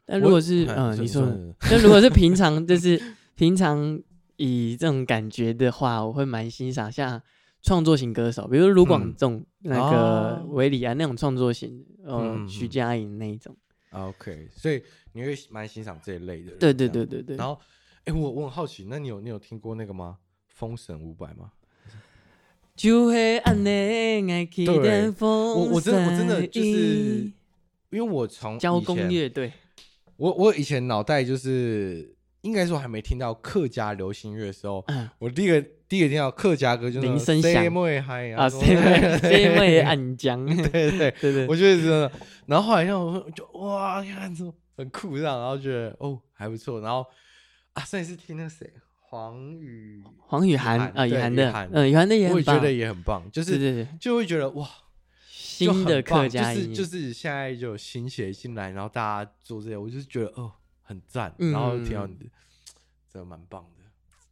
[0.09, 1.23] 但如果是嗯，嗯你说，
[1.71, 2.99] 那如果是平常 就是
[3.35, 4.01] 平常
[4.37, 7.21] 以这种感觉的话，我会蛮欣赏像
[7.63, 13.55] 创作型歌手，比如卢广仲、嗯、那个韦礼安那种创作型，呃、嗯，徐佳莹那一种。
[13.91, 14.83] OK，所以
[15.13, 16.53] 你会蛮欣赏这一类的。
[16.53, 17.37] 对对对对对。
[17.37, 17.61] 然后，
[18.05, 20.17] 哎、欸，我我很好奇，那你有你有听过那个吗？
[20.47, 21.53] 封神五百吗？
[22.75, 25.29] 就会按呢爱去点风。
[25.31, 27.31] 我我真的我真的就是，
[27.91, 29.53] 因为我从交工乐队，
[30.19, 32.15] 我我以前脑袋就是。
[32.43, 37.53] 应该说还没听到客家流行乐的时候，嗯、我第一个第一个听到客家歌就是铃声响
[38.37, 40.47] 啊，谁谁 妹暗江？
[40.47, 42.11] 对 对对对对，我觉得真的。
[42.47, 44.45] 然后后来让我就哇，看这
[44.77, 46.81] 很酷这样，然后觉得哦还不错。
[46.81, 47.05] 然后
[47.73, 48.73] 啊，上一次听那个谁，
[49.11, 54.67] 黄雨黄雨涵啊，雨涵的，嗯，雨涵的也很棒，我觉得也很棒，就是就会觉得哇，
[55.67, 60.53] 新的客家就是就是现在就有新血进来，然后大家做这些，我就觉得哦。
[60.81, 62.25] 很赞，然后听到你的，
[63.13, 63.85] 真的蛮棒的。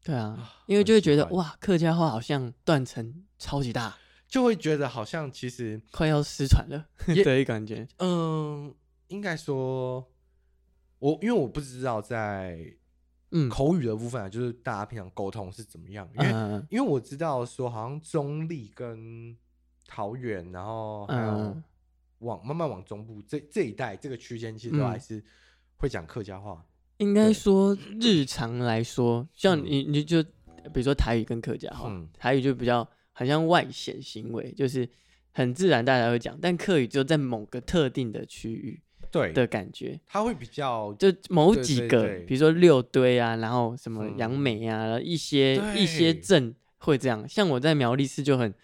[0.03, 3.95] 对啊，因为就会觉得哇，客家话好像断层超级大，
[4.27, 7.87] 就会觉得好像其实快要失传了 的感觉。
[7.99, 8.75] 嗯，
[9.09, 10.11] 应该说，
[10.99, 12.75] 我因为我不知道在
[13.33, 16.09] 嗯口语的部分啊，就是大家平常沟通是怎么样。
[16.15, 16.33] 因为
[16.71, 19.37] 因为我知道说，好像中立跟
[19.87, 21.57] 桃园，然后还有
[22.19, 25.23] 往慢慢往中部这这一带这个区间，其实都还是。
[25.79, 26.65] 会讲客家话，
[26.97, 34.89] 应该说日常来说，像你你就比如说台语跟客家话，嗯、台语就比较好像外显行为，就是
[35.33, 38.81] 很自然大家会讲，但客语就在某个特定的区域，
[39.11, 48.55] 对的感觉，它会比较就某几个，对对对，比如说六堆啊，然后什么杨梅啊，嗯、一些一些镇会这样，像我在苗栗市就很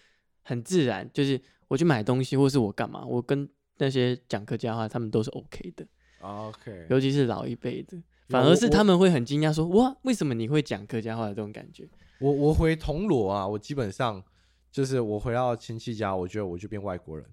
[0.43, 5.85] 很自然，就是我去买东西或是我干嘛，我跟那些讲客家话，他们都是 OK 的。
[6.21, 7.97] OK，尤其是老一辈的，
[8.29, 11.85] 反而是他们会很惊讶说：“哇，为什么你会讲客家话的这种感觉？”
[12.21, 14.23] 我我回铜锣啊，我基本上
[14.71, 17.25] 就是我回到亲戚家，我觉得我就变外国人。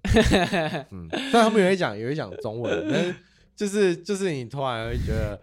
[0.91, 3.15] 嗯，虽然他们也会讲，也会讲中文，但是
[3.55, 5.41] 就是就是你突然会觉得，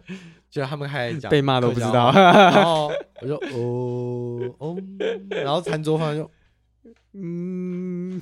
[0.49, 2.91] 觉得他们还讲被骂都不知道，然后
[3.21, 4.77] 我就哦哦，
[5.29, 6.29] 然后餐桌上就。
[7.19, 8.21] 嗯，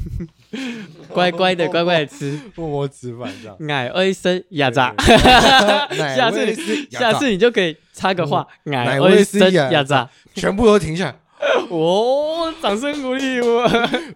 [1.10, 3.58] 乖乖的，乖乖的吃，默默吃饭这样。
[3.68, 4.96] 爱卫生压榨，
[6.16, 6.56] 下次
[6.90, 11.20] 下次你就可以插个话，爱卫生压榨，全部都停下来。
[11.70, 13.68] 哦，掌声鼓励我。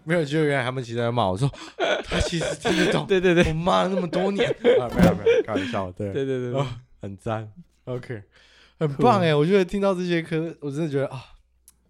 [0.05, 1.51] 没有，就原来他们其实在骂我说，
[2.05, 3.05] 他其实听得懂。
[3.05, 5.91] 对对对，我骂了那么多年，没有没有，开玩笑。
[5.91, 6.65] 对对对对，
[7.01, 7.51] 很赞
[7.83, 8.23] ，OK，
[8.79, 11.21] 很棒哎，我觉得听到这些歌，我真的觉得啊，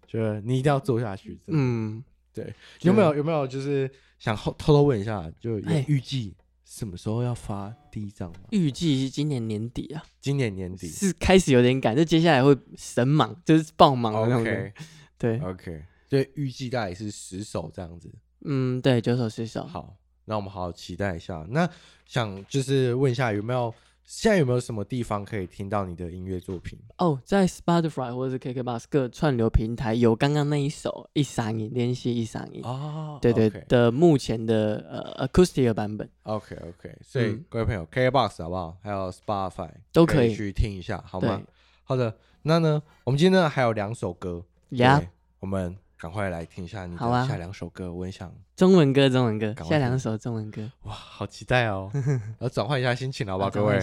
[0.08, 1.38] 觉得你一定要做下去。
[1.46, 2.02] 嗯。
[2.32, 8.40] 对，有没有有没有就是想偷偷问一下，就预计什么时候要发第一张吗？
[8.50, 14.44] 预计是今年年底啊，今年年底是开始有点赶，就接下来会神忙，就是爆忙的那种。
[14.44, 14.72] Okay,
[15.18, 18.12] 对，OK，所以预计大概是十首这样子。
[18.44, 19.66] 嗯，对，九首十首。
[19.66, 21.44] 好，那我们好好期待一下。
[21.50, 21.68] 那
[22.06, 23.74] 想就是问一下有没有？
[24.12, 26.76] 现在有没有什么地方可以听到你的音乐作品？
[26.98, 34.84] 哦，在 Spotify 或者是 KKBOX 各串流平台有刚刚那一首一闪影联系一闪影哦，对对 okay 的目前的
[35.16, 36.10] 呃 acoustic 的版本。
[36.24, 38.76] OK OK，所以、嗯、各位朋友 KKBOX 好不好？
[38.82, 41.40] 还有 Spotify 都可以，可以去听一下，好吗？
[41.84, 45.00] 好的，那呢，我们今天呢还有两首歌，呀，
[45.38, 45.76] 我们。
[46.00, 51.92] 赶快来听一下你的下两首歌，我也想中文歌，中文歌，下两首中文歌，哇，好期待哦！
[52.40, 53.78] 要转换一下心情，好不好，各位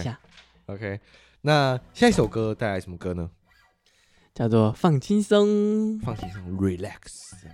[0.66, 0.98] ？OK，
[1.42, 3.30] 那下一首歌带来什么歌呢？
[4.34, 6.98] 叫做放轻松，放轻松，Relax。
[7.40, 7.48] 这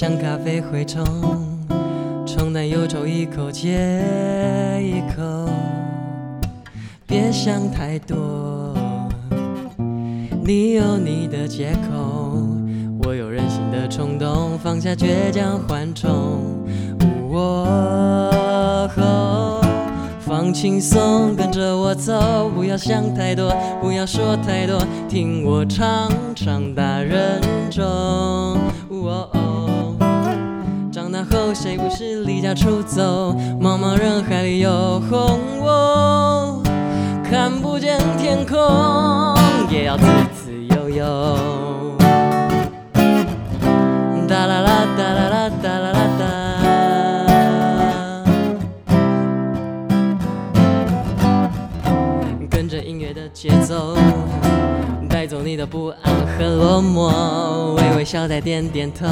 [0.00, 1.04] 像咖啡灰冲，
[2.24, 4.00] 冲淡忧愁一口接
[4.80, 5.50] 一口，
[7.04, 8.72] 别想太多，
[10.44, 12.46] 你有你的借口，
[13.02, 16.62] 我有任性的冲动，放下倔强缓冲，
[17.28, 17.66] 我。
[20.20, 24.78] 放轻松，跟着我走，不要想太多，不要说太多，
[25.08, 27.40] 听我唱唱大人
[27.70, 28.58] 中。
[31.54, 33.34] 谁不是离家出走？
[33.60, 36.62] 茫茫人海里游红我、
[37.24, 38.56] 看不见天空，
[39.70, 41.36] 也要自自由由。
[44.28, 46.24] 哒啦啦哒啦啦哒啦啦哒。
[52.50, 53.96] 跟着音乐的节奏，
[55.08, 59.06] 带走你的不安和落寞，微微笑再点点头。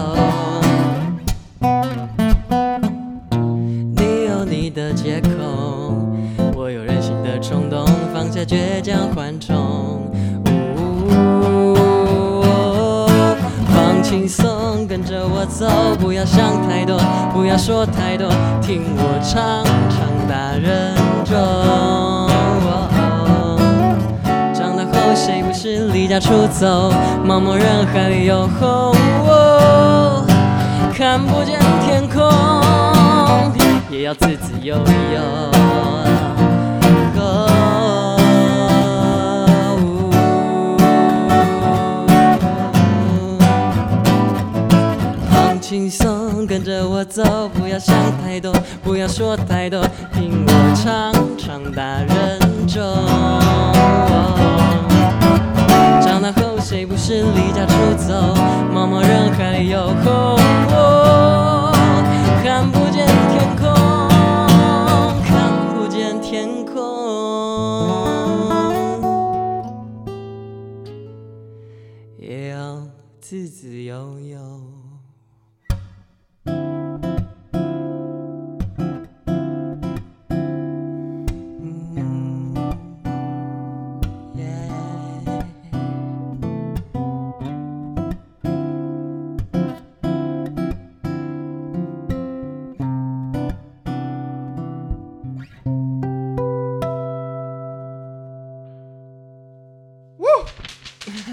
[8.46, 10.10] 倔强缓冲。
[13.74, 15.66] 放轻松，跟着我走，
[15.98, 16.96] 不要想太多，
[17.32, 18.28] 不要说太多，
[18.62, 20.94] 听我唱唱大人
[21.24, 21.34] 中。
[24.54, 26.92] 长大后谁不是离家出走，
[27.26, 28.94] 茫茫人海里有红，
[30.94, 32.22] 看不见天空，
[33.90, 35.20] 也要自自由由。
[46.56, 48.50] 跟着我走，不要想太多，
[48.82, 52.82] 不要说太多，听我唱唱大人中。
[56.00, 58.14] 长大后谁不是离家出走？
[58.74, 60.38] 茫茫人海有空，
[62.42, 63.68] 看不见天空，
[65.24, 66.72] 看不见天空，
[72.16, 72.80] 也要
[73.20, 74.55] 自自由由。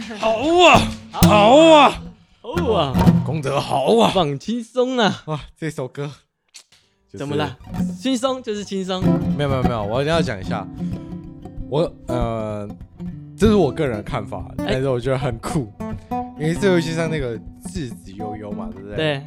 [0.20, 0.82] 好啊，
[1.12, 2.04] 好啊，
[2.41, 2.93] 好啊，
[3.26, 5.24] 功德好啊放轻松啊！
[5.28, 6.12] 哇，这首歌、
[7.08, 7.58] 就是、怎么了？
[8.01, 9.01] 轻松就是轻松。
[9.38, 10.68] 没有没有没有，我一定要讲一下。
[11.70, 12.68] 我呃，
[13.38, 15.95] 这是我个人的看法，但是我觉得很酷，欸、
[16.38, 18.97] 因为这游戏上那个自子悠悠嘛，对不对？
[18.97, 19.22] 对。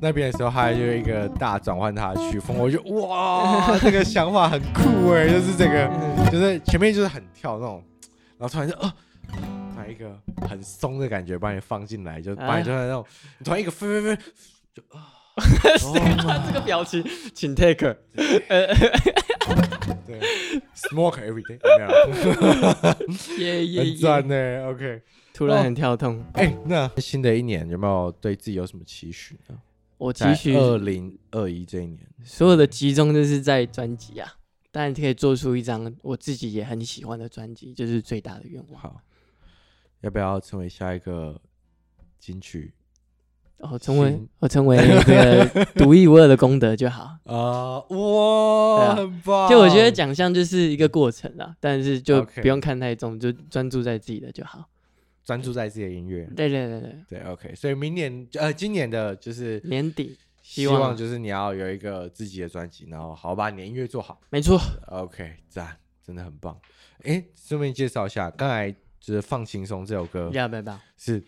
[0.00, 5.90] 那边的时候还有一个大转换他的曲风，我觉得哇， 这个想法很酷哎，就是这个，
[6.32, 7.82] 就是前面就是很跳那种，
[8.38, 8.80] 然后突然就哦。
[8.82, 8.92] 呃
[9.94, 13.06] 一个很松的感觉，把你放进来，就把你就在那种，
[13.44, 14.22] 突然一个飞飞飞，
[14.74, 15.12] 就啊，
[16.46, 17.96] 这个表情，请 take，
[20.06, 20.20] 对
[20.74, 21.58] ，smoke every day，
[23.38, 29.56] 耶耶，很赞呢，OK，突然很跳动，哎，那新的一年有没有对自己有什么期许呢？
[29.96, 34.34] 我期许二零二一这一年，所有的集中就是在专辑啊，
[34.70, 38.80] 当然可以做出一张我自己也很喜欢的专辑，就是最大的愿望。
[38.80, 39.00] 好。
[40.04, 41.40] 要不要成为下一个
[42.20, 42.74] 金曲？
[43.58, 47.80] 哦，成为我成为一个独一无二的功德就好 啊！
[47.80, 49.48] 哇，啊、很棒！
[49.48, 54.68] 就我觉得奖项就是一个过程啦，但是就不用看太重，就专注在自己的就好。
[55.24, 56.28] 专注在自己的音乐。
[56.36, 57.54] 对对对对对，OK。
[57.54, 64.20] 所以明年呃，今年的就是年底，希望就是你要有一个自己的专辑，然后好好把你的音乐做好。
[64.28, 66.58] 没错，OK，赞，真的很棒。
[67.04, 68.74] 哎，顺便介绍一下，刚才。
[69.04, 70.30] 就是放轻松这首歌，
[70.96, 71.22] 是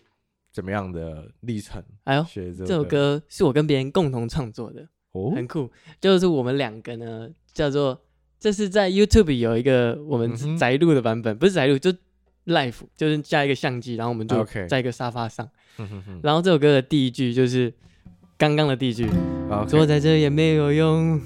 [0.51, 1.83] 怎么样的历程？
[2.05, 2.25] 哎呦，
[2.65, 5.69] 这首歌是我跟别人共同创作的，哦，很酷。
[6.01, 8.01] 就是我们两个呢，叫做
[8.39, 11.93] 这是在 YouTube 有一个我们宅录的版本，不是宅录，就
[12.47, 15.47] Life，就是加一个相机，然后我们就在一个沙发上。
[16.23, 17.71] 然后这首歌的第一句就是
[18.39, 19.07] 刚刚的第一句，
[19.67, 21.21] 坐在这也没有用，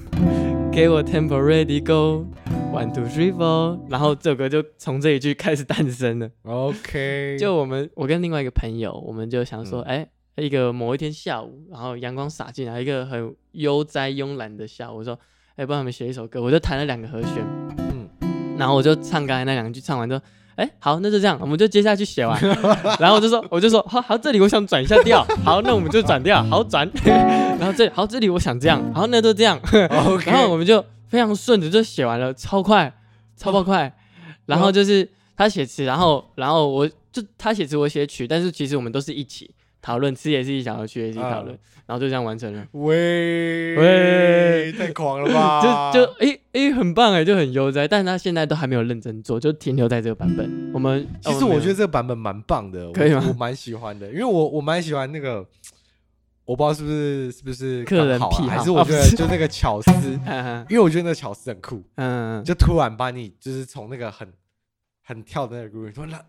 [0.72, 2.26] 给我 Tempo Ready Go。
[2.72, 6.30] One two three four，然后这首歌就从这一句开始诞生了。
[6.44, 15.18] OK， 就我们我跟另外一个朋友，我们就想说，哎、嗯，一个某一天下午，然后阳光洒进来，一个很悠哉慵懒的下午，我说，
[15.56, 17.44] 哎，帮他们写一首歌，我就弹了两个和弦，
[17.76, 18.08] 嗯，
[18.56, 20.22] 然后我就唱刚才那两句，唱完之后，
[20.56, 22.40] 哎，好，那就这样，我们就接下去写完。
[22.98, 26.90] 然后我就说，我就说，好，好，这里我想转一下调，好，那我们就转调，好转。
[27.62, 29.60] 然后这里好，这里我想这样，然后，那就这样。
[30.26, 30.84] 然后我们就。
[31.12, 32.90] 非常顺的就写完了，超快，
[33.36, 33.94] 超爆快。
[34.46, 35.06] 然后就是
[35.36, 39.50] 他写词，然后然后我就他写词我写曲，但是其实我们都是一起
[39.82, 41.48] 讨论，词也是一起讨论，曲也是一起讨论，
[41.84, 42.66] 然后就这样完成了。
[42.72, 45.60] 喂喂，太狂了吧！
[45.92, 47.86] 就就诶诶，很棒哎，就很悠哉。
[47.86, 50.70] 但是他现在都还没有认真做，就停留在这个版本。
[50.72, 53.22] 我们其实我觉得这个版本蛮棒的，可以吗？
[53.28, 55.46] 我蛮喜欢的，因为我我蛮喜欢那个。
[56.44, 59.90] 我不知道是不是是不是个人癖好，还是我觉得就那个巧思，
[60.68, 64.30] 因为我觉得那个巧思很酷，嗯，就突然把你就是从那个很
[65.04, 66.20] 很跳的那个 groove 突然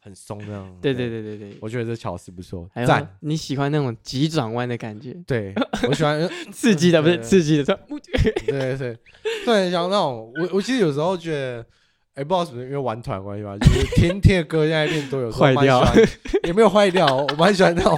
[0.00, 3.16] 很松那样， 对对对对对，我觉得这巧思不错，赞。
[3.20, 5.14] 你喜欢那种急转弯的感觉？
[5.26, 5.54] 对，
[5.88, 7.78] 我喜欢 刺激的，不是刺激的，
[8.46, 8.76] 对对。
[8.76, 8.98] 对，
[9.44, 11.64] 对，像那种我我其实有时候觉得，
[12.14, 15.82] 哎，不知道是不是因为玩团关系吧，就是听听的歌现在变多，有坏掉。
[16.44, 17.96] 也没有坏掉，我蛮喜欢那种，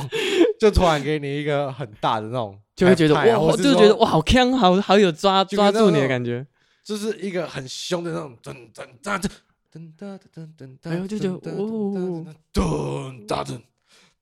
[0.64, 6.46] 就突然给你一个很大的那种，就会觉得哇，就觉得哇，好强，好好有抓抓住你的感觉，
[6.82, 9.30] 就是一个很凶的那种噔噔噔噔。
[9.74, 13.60] 噔噔噔噔噔，哎，就觉得哦，噔噔噔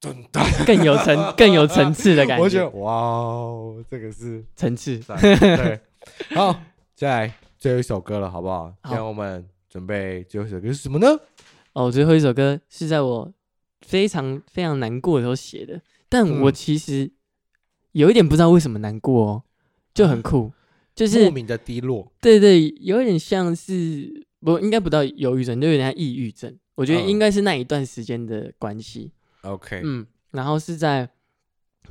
[0.01, 2.43] 噔噔，更有层更有层次的感觉。
[2.43, 4.99] 我觉得哇哦，这个是层次。
[5.21, 5.79] 对，
[6.35, 6.59] 好，
[6.95, 8.73] 再来最后一首歌了，好不好？
[8.85, 11.07] 现在我们准备最后一首歌是什么呢？
[11.75, 13.31] 哦，最后一首歌是在我
[13.83, 15.79] 非常非常难过的时候写的，
[16.13, 17.11] 但我其实
[17.93, 19.43] 有一点不知道为什么难过哦，
[19.95, 20.53] 就很酷，
[20.95, 22.13] 就是莫名的低落。
[22.21, 24.27] 对对，有点像是。
[24.45, 26.53] 不，应该不到忧郁症，就有点像抑郁症。
[26.75, 29.13] 我觉得应该是那一段时间的关系。
[29.43, 31.09] OK，嗯，然后是在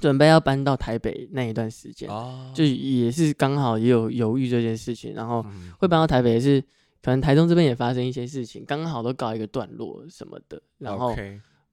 [0.02, 5.42] 准备要搬到台北那一段时间，哦、就也是刚好也有犹豫这件事情，然后
[5.80, 6.60] 会搬到台北也是，
[7.02, 10.62] 可能台中这边也发生一些事情，刚好都搞一个段落什么的。
[10.78, 11.16] 然后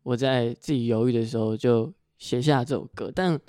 [0.05, 3.41] 我在自己犹豫的时候就写下这首歌，但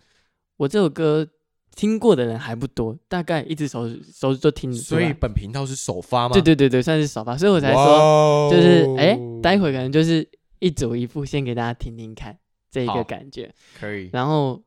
[0.57, 1.27] 我这首歌。
[1.75, 4.73] 听过的人还不多，大概一只手手指都听。
[4.73, 6.33] 所以本频道是首发吗？
[6.33, 12.37] 对对对对，算是首发，所以我才说，就是哎、欸，待会可能就是一组一副，先给大家听听看
[12.69, 13.53] 这一个感觉。
[13.79, 14.09] 可以。
[14.11, 14.61] 然后，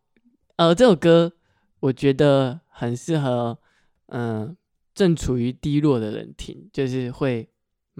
[0.57, 1.30] 呃，这首歌
[1.80, 3.59] 我觉得很适合，
[4.07, 4.57] 嗯、呃，
[4.94, 7.46] 正处于低落的人听，就是会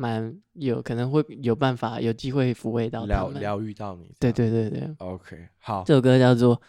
[0.03, 4.12] 蛮有可能会有办法有机会抚慰到他们，疗疗愈到你。
[4.18, 4.92] 对对对对。
[4.98, 6.57] OK，好，这首歌叫做《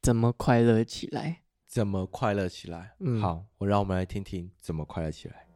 [0.00, 1.30] 怎么快乐起来》。
[1.66, 2.94] 怎么快乐起来？
[3.00, 5.46] 嗯，好，我让我们来听听怎么快乐起来。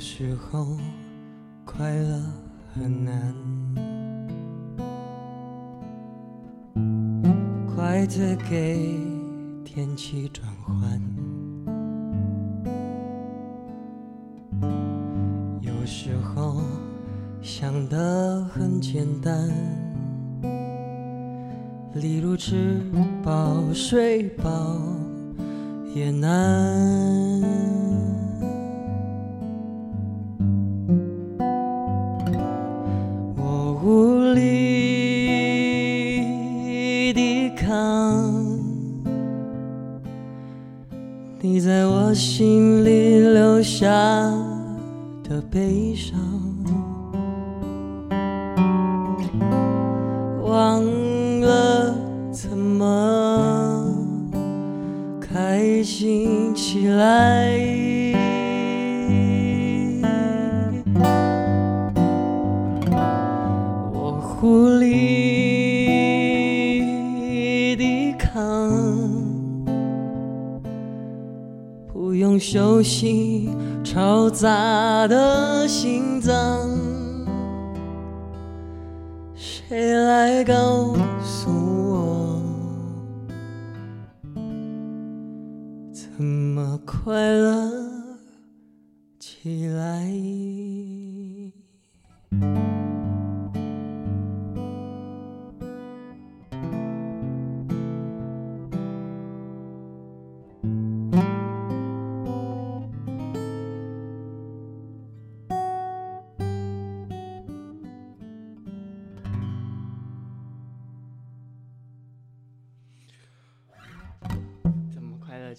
[0.00, 0.78] 有时候
[1.66, 2.22] 快乐
[2.72, 3.34] 很难，
[7.76, 8.98] 怪罪给
[9.62, 10.98] 天气转换。
[15.60, 16.62] 有时候
[17.42, 19.50] 想得很简单，
[21.92, 22.80] 例如吃
[23.22, 24.80] 饱睡饱
[25.94, 27.19] 也难。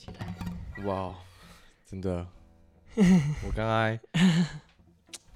[0.01, 0.83] 起来！
[0.85, 1.13] 哇，
[1.85, 2.27] 真的，
[2.97, 3.99] 我刚才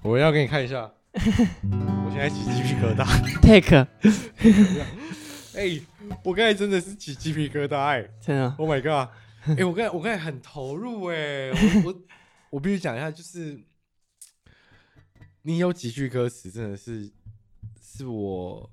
[0.02, 3.06] 我要给你看一下， 我现在起鸡皮疙瘩。
[3.40, 3.86] Take，
[5.54, 5.80] 哎，
[6.24, 9.08] 我刚才真的是起鸡皮疙瘩，哎，真的，Oh my god！
[9.56, 12.02] 哎，我刚才我刚才很投入，哎，我我
[12.50, 13.62] 我必须讲一下，就是
[15.42, 17.12] 你有几句歌词，真的是
[17.80, 18.68] 是我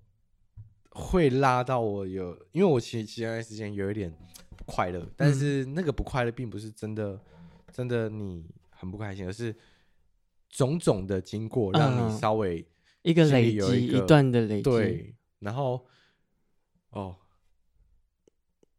[0.89, 4.11] 会拉到我有，因为我其实其实那段时间有一点。
[4.65, 7.19] 快乐，但是那个不快乐，并不是真的，
[7.71, 9.55] 真的你很不开心，而是
[10.49, 12.65] 种种的经过让你稍微
[13.01, 14.63] 一个累积，一段的累积。
[14.63, 15.85] 对，然后
[16.91, 17.15] 哦，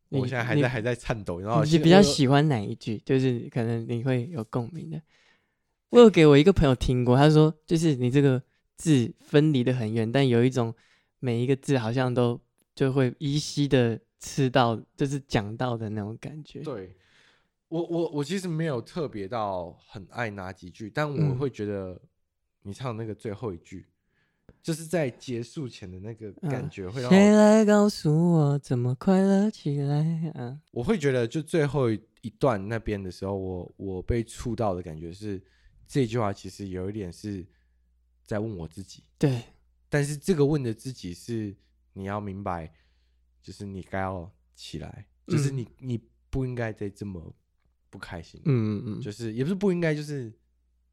[0.09, 1.41] 我现在还在还在颤抖。
[1.41, 2.99] 然后你比较喜欢哪一句？
[3.05, 5.01] 就是可能你会有共鸣的。
[5.91, 8.43] 我有给我一个朋友听过，他说就是你这个
[8.77, 10.75] 字分离的很远，但有一种
[11.21, 12.41] 每一个字好像都
[12.75, 16.61] 就会依稀的吃到，就是讲到的那种感觉。
[16.63, 16.97] 对，
[17.69, 22.01] 我我我其实没有特别到很爱哪几句，但我会觉得
[22.63, 23.87] 你唱那个最后一句，
[24.49, 30.59] 嗯、就是在结束前的那个感觉会让我，谁来告诉我怎么快乐起来啊？
[30.73, 35.43] 我会觉得就最后一段那边的时候，我我被触到的感觉是。
[35.87, 37.47] 这句话其实有一点是
[38.25, 39.43] 在问我自己，对，
[39.91, 41.55] 但是这个问的自己是
[41.93, 42.73] 你要明白，
[43.45, 47.33] 就是你该要起来，嗯、就是你你不应该再这么
[47.91, 50.33] 不开心，嗯嗯嗯，就是也不是不应该，就是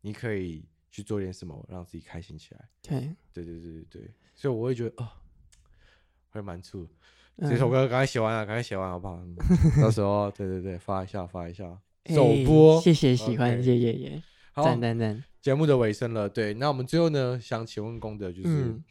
[0.02, 5.10] 你可以去做点什么让自己开心起来，对，对对对对对，所以我会觉得哦，
[6.32, 6.86] 会蛮触。
[7.38, 9.24] 这首歌赶快写完了，赶快写完好不好？
[9.82, 11.64] 到时候对对对，发一下发一下，
[12.08, 14.22] 首播，谢谢喜欢，谢谢耶。
[14.52, 14.68] 好，
[15.42, 16.30] 节目的尾声了。
[16.30, 18.84] 对，那我们最后呢，想请问功德，就是、嗯、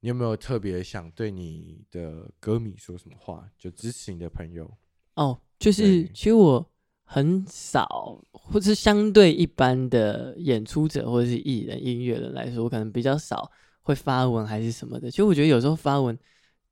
[0.00, 3.48] 你有没有特别想对你的歌迷说什么话？
[3.58, 4.70] 就支持你的朋友。
[5.14, 6.70] 哦，就是其实我
[7.04, 13.50] 很少，或是相对一般的演出者或者是艺人、音乐人来说，我可能比较少
[13.82, 15.10] 会发文还是什么的。
[15.10, 16.18] 其实我觉得有时候发文，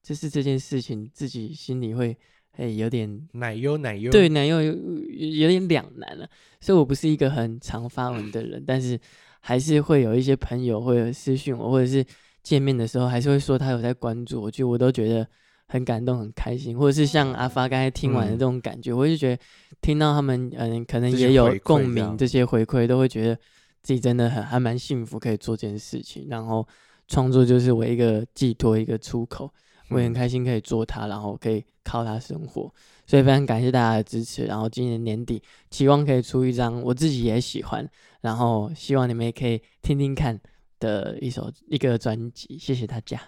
[0.03, 2.17] 就是这件事情自己心里会。
[2.57, 8.97] 哎，有点奶油奶油，对，奶油有有点两难了，所以我不是一个很常发文的人，但是
[9.41, 12.07] 还是会有一些朋友会私讯我，或者是
[12.45, 15.27] 见面的时候还是会说他有在关注我，就我都觉得
[15.67, 19.43] 很感动、很开心，或者是像阿发刚才听完的这种感觉，嗯、我就觉得
[19.81, 23.35] 听到他们嗯，可能也有共鸣，这些回馈都会觉得
[23.83, 26.65] 自己真的很还蛮幸福，可以做这件事情，然后
[27.09, 29.51] 创作就是我一个寄托、一个出口。
[29.91, 32.73] 我也很开心可以做它，然后可以靠它生活，
[33.07, 34.47] 所以非常感谢大家的支持。
[34.47, 37.87] 然后今年年底，期望可以出一张我自己也喜欢，
[38.23, 40.41] 然后希望你们也可以听听看
[40.79, 42.59] 的一首一个专辑。
[42.59, 43.21] 谢谢大家。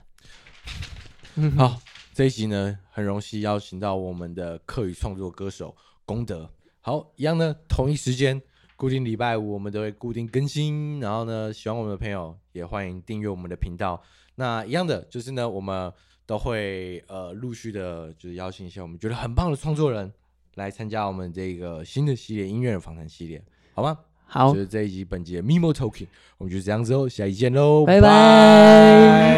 [1.34, 1.80] 嗯好，
[2.14, 6.50] 这一集呢，很荣幸邀请到我们的客语创作歌手功德。
[6.80, 8.40] 好，一样呢，同一时间，
[8.76, 11.00] 固定礼拜五我们都会固定更新。
[11.00, 14.02] 然后呢，喜欢我们的朋友也欢迎订阅我们的频道。
[14.34, 15.92] 那一样的就是呢，我们。
[16.28, 20.12] 都会呃陆续的，就是邀请一些我们觉得很棒的创作人
[20.56, 23.40] 来参加我们这个新的系列音乐人访谈系列，
[23.74, 23.96] 好吗？
[24.26, 26.08] 好，就是这一集本集的 MIMO Talking，
[26.38, 29.36] 我们就这样子哦，下一集见喽，拜拜。